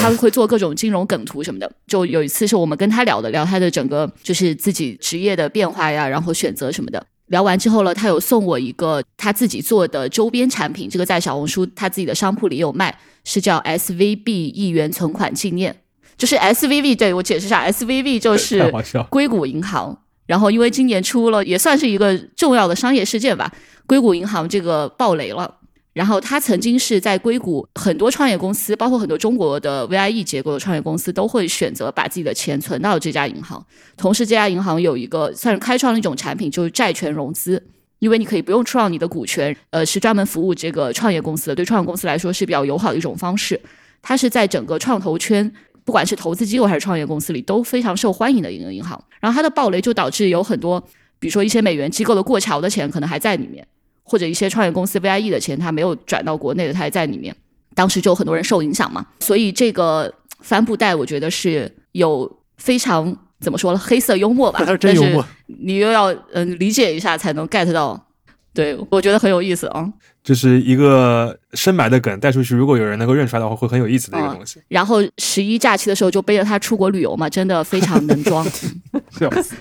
[0.00, 1.70] 他会做各种金融梗图什么的。
[1.86, 7.04] 就有一次是我们跟他聊的，聊他的整个就是自己职业的变化呀，然后选择什么的。
[7.30, 15.74] 聊完之后呢，他有送我一个他自己做的周边产品，这个在小红书他自己的商铺里有卖，是叫 SVB 一元存款纪念，
[16.16, 18.72] 就是 SVB，对我解释一下，SVB 就是。
[19.08, 19.96] 硅谷银行。
[20.26, 23.52] 然后因为今年出了，也算是一个重要的商业事件吧，
[23.86, 25.56] 硅谷银行这个爆雷了。
[26.00, 33.62] 然后他曾经是在硅谷很多创业公司，包括很多中国的 VIE 结构的创业公司，都会选择把自己的钱存到这家银行。
[33.98, 37.62] 同时，这家银行有一个算是开创了一种产品，就是债权融资。
[37.98, 43.60] 因为你可以不用出让你的股权，呃，是专门服务这个创业公司的，对创业公司来说是比较友好的一种方式。
[44.00, 45.52] 它是在整个创投圈，
[45.84, 48.98] 不管是投资机构还是创业公司里都非常受欢迎的一个银行。
[49.20, 50.80] 然后它的暴雷就导致有很多，
[51.18, 53.68] 比如说一些美元机构的过桥的钱可能还在里面，
[54.10, 57.32] 或者一些创业公司 VIE 的钱他没有转到国内的，他还在里面。
[57.76, 65.24] 当时就很多人受影响嘛，所以这个帆布袋我觉得是有非常怎么说呢，黑色幽默吧， 他是真幽默。
[65.46, 68.08] 你又要嗯、呃、理解一下才能 get 到。
[68.52, 69.88] 对，我觉得很有意思啊。
[70.24, 74.60] 就是一个深埋的梗带出去，如果有人能够认出来的话，会很有意思的一个东西。
[74.66, 78.44] 然后十一假期的时候就背着它出国旅游嘛，真的非常能装。
[79.16, 79.54] 笑死！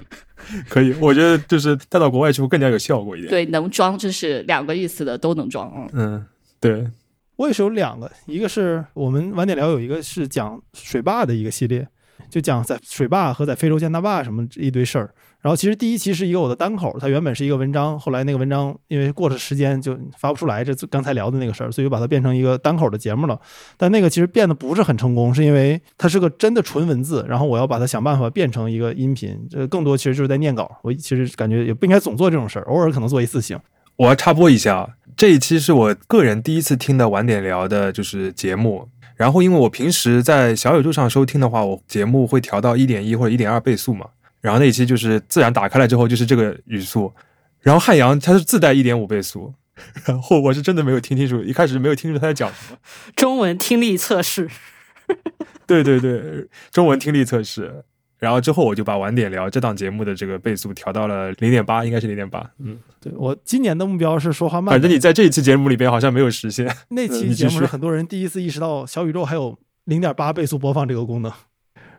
[0.70, 3.30] 可以，我觉得就是带到国外去会更加有效果一点。
[3.30, 5.72] 对，能装就是两个意思的，都能装。
[5.76, 6.26] 嗯，嗯，
[6.60, 6.88] 对，
[7.36, 11.88] 我也是有两个，一个是我们晚点聊有一个是讲水坝的一个系列，
[12.30, 15.14] 就讲在水坝和在非洲建大坝什么一堆事儿。
[15.42, 23.40] 然后其实第一期是一个我的单口，它原本是一个文章，后来那个文章因为过了时间就发不出来，这刚才聊的那个事儿，所以把它变成一个单口的节目了。
[23.78, 30.70] 但那个其实变得不是很成功，是因为它是个真的纯文字，然后我要把它想办法变成一个音频，这更多其实就是在念稿。
[30.82, 33.58] 我其实感觉也不应该总做这种事儿，偶尔可能做一次行。
[33.96, 38.90] 我要插播一下，这一期是我个人第一次听的晚点聊的，就是节目。
[39.16, 44.06] 然后，因为我平时在小宇宙上收听的话，我节目会调到一点一或者一点二倍速嘛。
[44.42, 47.12] 然后那一期就是自然打开了之后就是这个语速，
[47.62, 49.54] 然后汉阳它是自带一点五倍速，
[50.06, 52.78] 然后我是真的没有听清楚，一开始没有听清楚他在讲什么。
[53.16, 54.50] 中文听力测试，
[55.68, 57.84] 对对对，中文听力测试。
[58.18, 62.52] 然后之后我就把晚点聊这档节目的这个倍速调到了零点八，应该是零点八。
[62.60, 64.74] 嗯，对我今年的目标是说话慢。
[64.74, 66.70] 反正你在这一期节目里边好像没有实现。
[66.90, 71.32] 那 期节目是很多人第一次意识到小宇宙还有零点八倍速播放这个功能。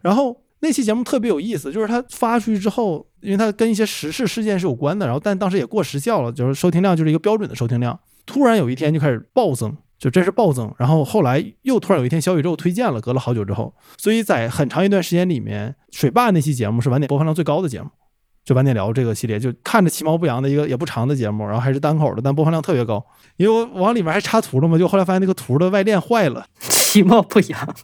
[0.02, 9.76] 然后那期节目特别有意思，就是它发出去之后，因为它跟一些时事事件是有关的，然后但当时也过时效了，就是收听量就是一个标准的收听量，突然有一天就开始暴增。
[10.00, 17.90] 就真是暴增，然后后来又突然有一天小宇宙推荐了，隔了好久之后，所以在很长一段时间里面，水坝那期节目是晚点播放量最高的节目，
[18.42, 23.04] 就晚点聊这个系列，就看着其貌不扬的一个也不长的节目，然后还是单口的，但播放量特别高，
[23.36, 27.76] 因为我往里面还插图了嘛，就后来发现那个图的外链坏了，其貌不扬，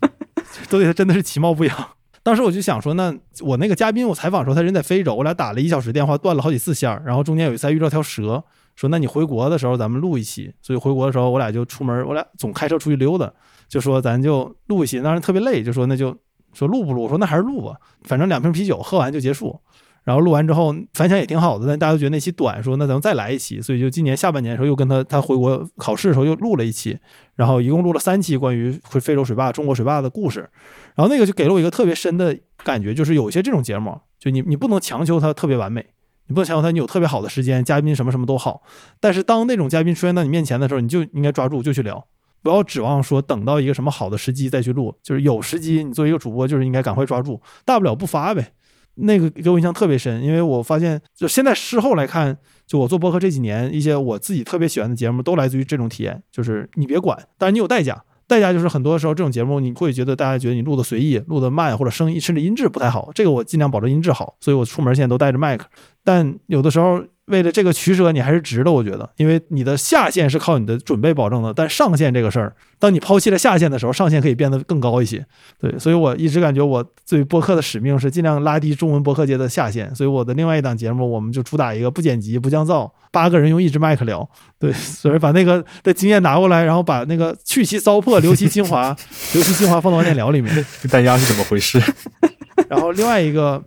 [0.70, 1.88] 对， 它真的是其貌不扬。
[2.26, 8.42] 当时我就想说，那我那个嘉宾我采访时候他人在非洲，我俩打了一小时电话，断了好几次线儿，然后中间有一次遇到条蛇。
[8.74, 13.32] 说那你回国的时候咱们录一期，所以回国的时候我俩就出门，我俩总开车出去溜达，
[13.68, 16.16] 就说咱就录一期，当时特别累，就说那就
[16.52, 17.04] 说录不录？
[17.04, 19.60] 我说那还是录吧，反正两瓶啤酒喝完就结束。
[20.06, 26.96] 然后录完之后反响也挺好的，但大家都觉得那期短，说那咱们再来一期，所以就今年下半年的时候又跟他他回国考试的时候又录了一期，
[27.34, 30.48] 然后一共录了三期关于非洲水坝、中国水坝的故事。
[30.94, 35.84] 然后那个就给了我一个特别深的感觉，就是有一些这种节目，就你你不能强求它特别完美。
[36.28, 38.62] 你不能强求他，你有特别好的时间，嘉宾什么什么都好。
[38.98, 42.04] 但是当那种嘉宾出现在你面前的时候，你就应该抓住，就去聊，
[42.42, 44.92] 不要指望说等到一个什么好的时机再去录。
[45.04, 48.54] 就是有时机，你作为一个主播，就是应该赶快抓住，大不了不发呗。
[48.96, 52.36] 那个给我印象特别深，因为我发现，就现在事后来看，
[52.66, 58.02] 就我做播客这几年，一些我自己特别喜欢的节目，都来自于这种体验，就是你别管，但是你有代价。
[58.28, 63.08] 代价就是很多时候这种节目你会觉得大家觉得你录的随意，录的慢或者声音甚至音质不太好。
[63.14, 65.68] 这个我尽量保证音质好，所以我出门现在都带着麦克。
[66.06, 67.02] 但有的时候。
[67.26, 75.26] 为了这个取舍，你还是值的，我觉得，因为你的下限是靠你的准备保证的，但上限这个事儿，当你抛弃了下限的时候，上限可以变得更高一些。
[75.58, 79.92] 对，所以我一直感觉我对播客的使命是尽量拉低中文播客界的下限。
[79.92, 84.30] 所以我的另外一档节目，我们就主打一个不剪辑、不降噪，八个人用一支麦克聊。
[84.56, 88.96] 对，所以把那个的经验拿过来，然后把那个去其糟粕，留其精华，
[89.34, 90.64] 留其精华放到晚点聊里面。
[90.92, 91.82] 大家是怎么回事？
[92.70, 93.60] 然后另外一个。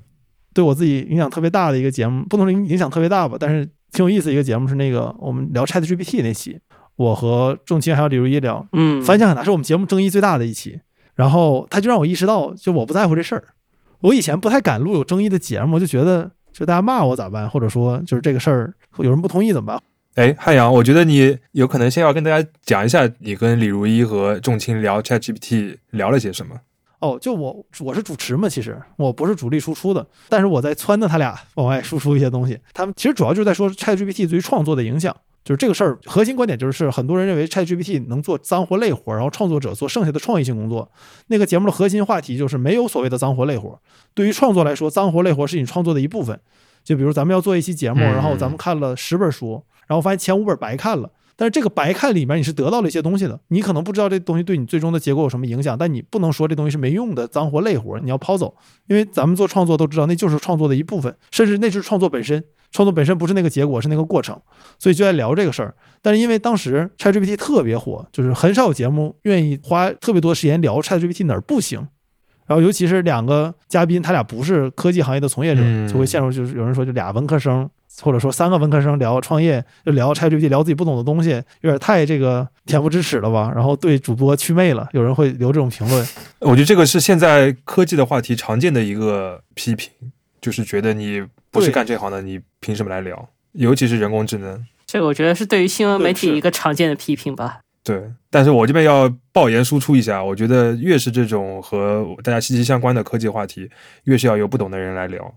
[0.54, 6.60] 对我自己影响特别大的一个节目，不能说影响特别大吧，但是挺有意思一个节目是那个我们聊 Chat GPT 那期，
[6.96, 10.80] 我和仲卿还有李如一聊，嗯，反响很大，是我们节目争议最大的一期。
[11.16, 13.44] 然后他就让我意识到，就我不在乎这事儿。
[14.00, 19.82] 我以前不太敢录有争议的节目，就觉得就大家骂我咋办，或者说就是这个事儿有人不同意怎么办？
[20.16, 26.56] 哎，汉阳，我觉得你有可能先要跟大家讲一下，你跟李如一和仲卿聊 Chat GPT 聊了些什么。
[27.00, 32.60] 哦，就我我是主持嘛，其实我不是主力输出的，但是我在撺掇他俩往外输出一些东西。
[32.74, 40.92] 他们其实主要就是在说 ChatGPT 对于创作的影响，就是这个事儿核心观点就是很多人认为 ChatGPT 能做脏活累活，然后创作者做剩下的创意性工作。
[41.28, 43.80] 那个节目的核心话题就是没有所谓的脏活累活，
[44.14, 46.40] 对于创作来说，脏活累活是你创作的一部分。
[46.84, 51.10] 就比如咱们要做一期节目，然后咱们看了十本书，然后发现前五本白看了。
[51.40, 58.54] 但是这个白看里面你是得到了一些东西的，你可能不知道这东西对你最终的结果有什么影响，但你不能说这东西是没用的脏活累活，你要抛走，
[58.88, 64.38] 因为咱们做创作都知道那就是创作的一部分，甚至那是创作本身，创作本身不是那个结果，是那个过程，
[64.80, 65.74] 所以就在聊这个事儿。
[66.02, 71.80] 但是因为当时 ChatGPT 特别火，就是很少有节目愿意花特别多时间聊 ChatGPT 哪儿不行，
[72.48, 77.70] 然后尤其是两个嘉宾，他俩不是科技行业的从业者，就会陷入就是有人说就俩文科生。
[78.02, 81.32] 或者说三个文科生聊创业，就聊 ChatGPT，聊自己不懂的东西，
[81.62, 83.52] 有点太这个恬不知耻了吧？
[83.54, 86.08] 然后对主播祛魅了，有人会留这种评论。
[86.40, 89.92] 我觉得这个是现在科技的话题常见的一个批评，
[90.42, 93.30] 就是觉得你不是干这行的，你凭什么来聊？
[93.54, 97.60] 尤其是人工智能，这个我觉得是对于新闻媒体一个常见的批评吧。
[97.84, 103.68] 对，但是我这边要爆言输出一下，我觉得越是这种和大家息息相关的科技话题，
[104.04, 105.34] 越是要有不懂的人来聊。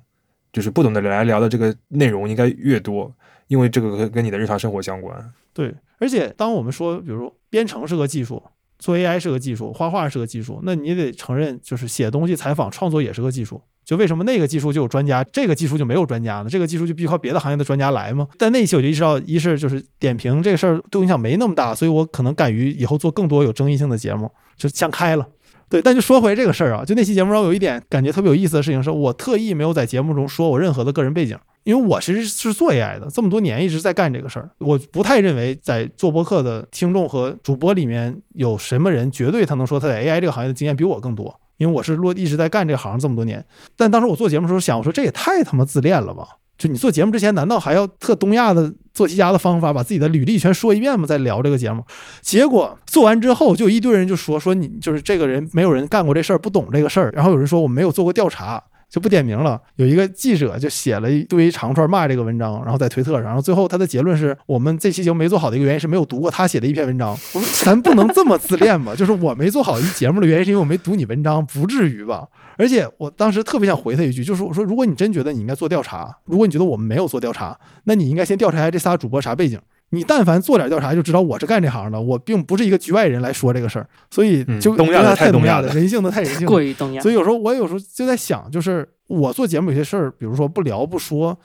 [0.53, 3.13] 就是不懂的人来聊的这个内容应该越多，
[3.49, 5.33] 因为这个跟跟你的日常生活相关。
[5.53, 8.43] 对，而且当我们说，比如编程是个技术，
[8.79, 13.61] 做 AI 是个技术，画画是个技术，那你得承认，就是写东西、采访、创作也是个技术。
[13.85, 16.47] 就为什么那个技术就有专家，这个技术就没有专家呢？
[16.49, 18.29] 这个技术就必须靠别的行业的专家来吗？
[18.39, 25.29] 但那期我就意识到，一是就是点评这个事儿对我影响没那么大，所以我可能敢于以后做更多有争议性的节目，就想开了。
[25.73, 43.43] 对，但就说回这个事儿啊，就那期节目中有一点感觉特别有意思的事情，是我特意没有在节目中说我任何的个人背景，因为我其实是做 AI 的，这么多年一直在干这个事儿，我不太认为在做播客的听众和主播里面有什么人绝对他能说他在 AI 这个行业的经验比我更多，因为我是落一直在干这行这么多年。
[43.75, 46.27] 但当时我做节目的时候想，我说这也太他妈自恋了吧！
[46.63, 51.05] 就你做节目之前，难道还要特东亚的做题家的方法，把自己的履历全说一遍吗？
[51.05, 51.85] 再聊这个节目？
[52.21, 57.11] 结果做完之后，就一堆人就说说你就是这个人没有人干过这事儿，不懂这个事儿。
[57.17, 58.63] 然后有人说我没有做过调查。
[58.93, 59.59] 就不点名了。
[59.77, 67.13] 有一个记者就写了一堆长串骂这个文章，然后在推特上，然后最后他的结论是我们这期节目没做好的一个原因是没有读过他写的一篇文章。
[67.33, 68.95] 我说咱不能这么自恋吧？
[68.95, 72.29] 就是我没做好一节目的原因是因为我没读你文章，不至于吧？
[72.59, 79.59] 而且我当时特别想回他一句，就是我说如果你真觉得你应该做调查，如果你觉得我们没有做调查，那你应该先调查一下这仨主播啥背景。
[79.95, 87.03] 你但凡做点调查，就知道我是干这行的，我并不是一个局外人来说这个事儿，所以就东亚的太东亚的，人性的太人性，过于东亚。
[87.03, 91.39] 所以有时候我有时候就在想，就是我做节目有些事儿，比如说不聊不说，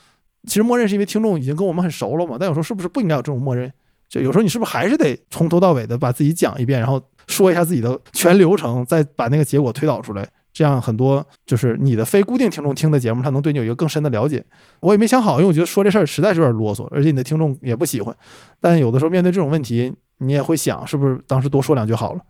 [0.47, 2.37] 其实默认是因为听众已经跟我们很熟了嘛。
[2.39, 3.69] 但有时候是不是不应该有这种默认？
[4.07, 10.25] 就有时候你是不是还是得从头到尾的把自己讲一遍，然后说一下自己的全流程，再把那个结果推导出来？
[10.57, 14.43] 这样很多就是你的非固定听众听的节目，他能对你有一个更深的了解。
[14.79, 18.15] 我也没想好，因为我觉得说这事儿实在是有点啰嗦，而且你的听众也不喜欢。
[18.59, 22.21] 但有的时候面对这种问题，你也会想，是不是当时多说两句好了？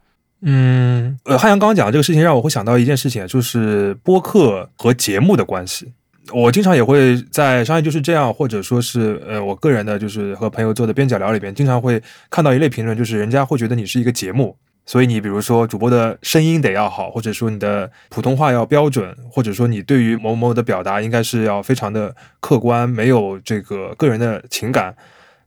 [0.42, 5.94] 嗯，呃，汉阳刚刚讲这个事情，让我会想到一件事情，就是播客和节目的关系。
[6.34, 14.58] 我经常也会在商业就是这样，或者说是呃，我个人的就是和朋友做的边角聊里边，经常会看到一类评论，就是人家会觉得你是一个节目。
[14.88, 24.96] 所以你比如说主播的声音得要好，或者说你的普通话要标准，或者说你对于某某的表达应该是要非常的客观，没有这个个人的情感。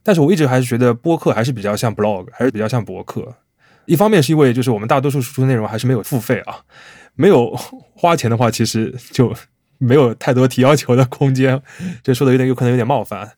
[0.03, 3.35] 但是我一直还是觉得播客还是比较像 blog，还是比较像博客。
[3.87, 6.59] 一方面是因为就是我们大多数输出内容还是没有付费啊，
[7.15, 7.57] 没有
[7.95, 9.35] 花钱的话，其实就
[9.79, 11.63] 没有太多提要求的空间。
[12.03, 13.33] 这说的有点有可能有点冒犯。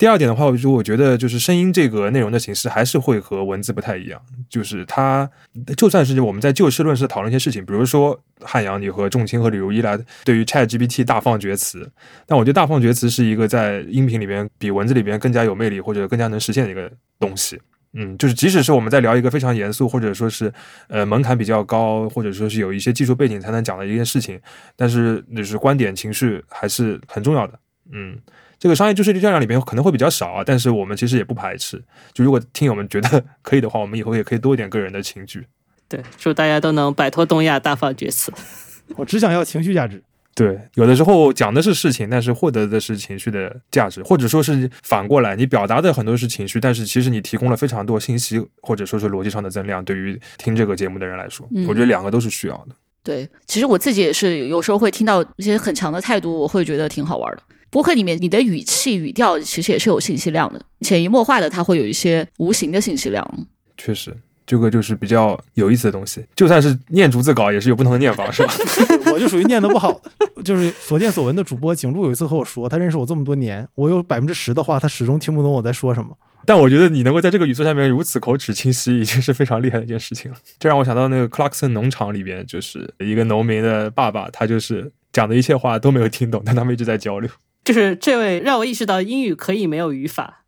[0.00, 4.18] 第二点的话，我就我觉得就是声音这个内容的形式还是会和文字不太一样。
[4.48, 5.30] 就是它
[5.76, 11.86] 就算是我们在就事论事讨论一些事情，比如说汉阳你和仲卿和李如一来对于 Chat GPT 大放厥词，
[12.26, 17.60] 但我觉得大放厥词是一个在音频里边比文字里边更加有魅力或者更加能实现的一个东西。
[17.92, 20.50] 嗯，就是即使是我们在聊一个非常严肃或者说是
[20.88, 24.40] 呃门槛比较高或者说是有一些技术背景才能讲的一件事情，
[24.76, 27.58] 但是就是观点情绪还是很重要的。
[27.92, 28.16] 嗯。
[28.60, 31.82] 这个商业知识力这样里面可能会比较少啊，但是我们其实也不排斥。
[32.12, 35.46] 就如果听友们觉得 可以的话，我们以后也可以多一点个人的情绪。
[35.88, 38.30] 对，祝大家都能摆脱东亚大放厥词。
[38.96, 40.04] 我只想要情绪价值。
[40.34, 52.76] 对，有的时候讲的是事情，但是获得的是情绪的价值，或者说是反过来，你表达的很多是情绪，但是其实你提供了非常多信息，或者说是逻辑上的增量，对于听这个节目的人来说，我觉得两个都是需要的。
[53.02, 57.42] 对，其实我自己也是有时候会听到一些很强的态度，我会觉得挺好玩的。
[57.70, 63.46] 播客里面，你的语气语调其实也是有信息量的，潜移默化的，它会有一些无形的信息量。
[63.76, 64.14] 确实，
[64.44, 66.24] 这个就是比较有意思的东西。
[66.34, 68.52] 就算是念逐字稿，也是有不同的念法，是吧？
[69.14, 70.00] 我就属于念的不好，
[70.44, 71.74] 就是所见所闻的主播。
[71.74, 76.16] 景路有一次和我说，他认识我这么多年，我有百分之十的话，他始终听不懂我在说什么。
[76.46, 80.36] 但我觉得你能够在这个语速下面如此口齿清晰，已经是非常厉害的一件事情了。
[80.58, 87.30] 这让我想到那个 Clarkson 农场里边，就是一个农民的爸爸，他就是讲的一切话都没有听懂，但他们一直在交流。
[87.64, 90.44] 就是这位让我意识到英语可以没有语法，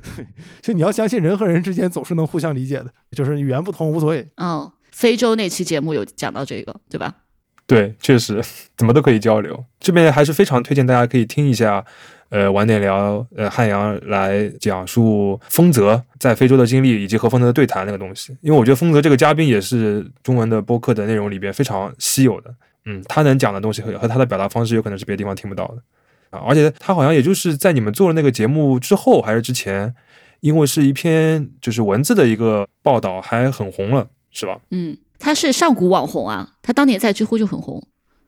[0.62, 4.28] 就你要相信人和人之间总是能互相理解的，就是语言不通无所谓。
[4.36, 7.14] 哦，非洲那期节目有讲到这个，对吧？
[7.66, 8.42] 对，确实
[8.76, 9.64] 怎么都可以交流。
[9.80, 11.84] 这边还是非常推荐大家可以听一下，
[12.28, 22.54] 呃，晚点聊，呃，汉阳来讲述丰泽在非洲的经历以及和丰泽的对谈那个东西，因为我觉得丰泽这个嘉宾也是中文的播客的内容里边非常稀有的。
[22.84, 25.82] 嗯，他能讲的东西和和他的表达方式有可能是别的地方听不到的。
[26.30, 29.94] 而且他好像也就是在你们做了那个节目之后，还是之前，
[30.40, 34.58] 因为是一篇就是文字的一个报道，还很红了，是吧？
[34.70, 37.82] 嗯，他是上古网红啊，他当年在知乎就很红。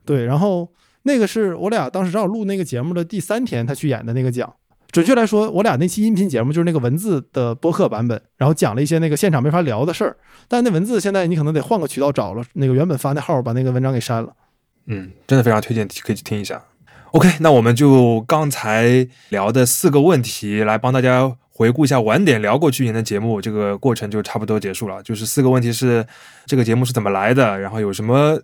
[0.04, 0.72] 对，然后
[1.02, 4.54] 那个是我俩当时正好录那个节目的第三天，他去演的那个奖。
[4.90, 10.16] 准确来说，我俩那期音频节目就是那个文字的播客版本，然后讲了一些那个现场没法聊的事儿。
[10.48, 14.32] 但那文字现在你可能得换个渠道找了，那个原本发那号把那个文章给删了。
[14.86, 16.64] 嗯，真的非常推荐，可以去听一下。
[17.12, 25.02] OK，那我们就刚才聊的四个问题来帮大家回顾一下晚点聊过去年的节目，这个过程就差不多结束了。
[25.02, 26.06] 就是四个问题是
[26.44, 28.38] 这个节目是怎么来的，然后有什么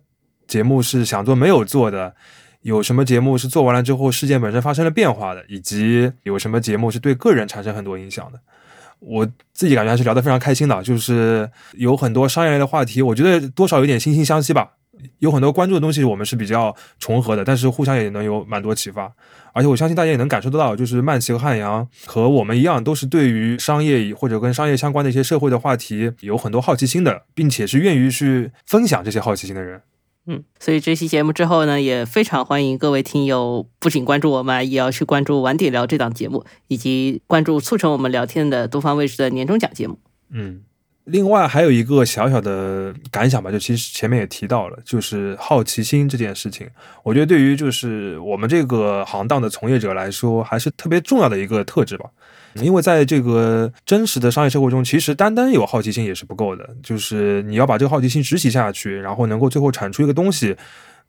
[0.48, 2.14] 节目是想做没有做的，
[2.62, 8.40] 有什么节目是做完了之后事件本身发生了变化的，以及有什么节目是对个人产生很多影响的。
[9.00, 14.70] 我自己感觉还是聊得非常开心的，就是有很多商业类的话题，我觉得多少有点惺惺相惜吧。
[15.18, 19.12] 有很多关注的东西我们是比较重合的，但是互相也能有蛮多启发。
[19.52, 29.80] 而且我相信大家也能感受得到，就是曼奇和汉阳和我们一样，都是对于商业或者跟商业相关的一些社会的话题有很多好奇心的，并且是愿意去分享这些好奇心的人。
[30.26, 39.98] 嗯，所以这期节目之后呢，也非常欢迎各位听友不仅关注我们，也要去关注晚点聊这档节目，以及关注促成我们聊天的东方卫视的年终奖节目。
[40.30, 40.62] 嗯。
[41.05, 46.66] 另外还有一个小小的感想吧，就其实前面也提到了，就是好奇心这件事情，
[47.02, 52.09] 我觉得对于就是我们这个行当的从业者来说，还是特别重要的一个特质吧。
[52.55, 60.57] 因为在这个真实的商业社会中，其实单单有好奇心也是不够的，就是你要把这个好奇心执行下去，然后能够最后产出一个东西，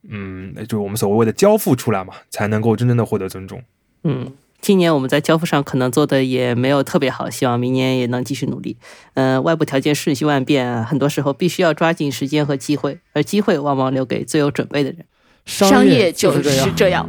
[0.08, 3.62] 嗯，就是我们所谓的交付出来嘛，才能够真正的获得尊重。
[4.02, 4.30] 嗯。
[4.60, 8.76] 今年我们在交付上可能做的也没有特别好，希望明年也能继续努力。
[9.14, 15.04] 嗯，外部条件瞬息万变，很多时候必须要抓紧时间和机会，而机会往往留给最有准备的人。
[15.44, 16.42] 商业就是
[16.74, 17.08] 这样。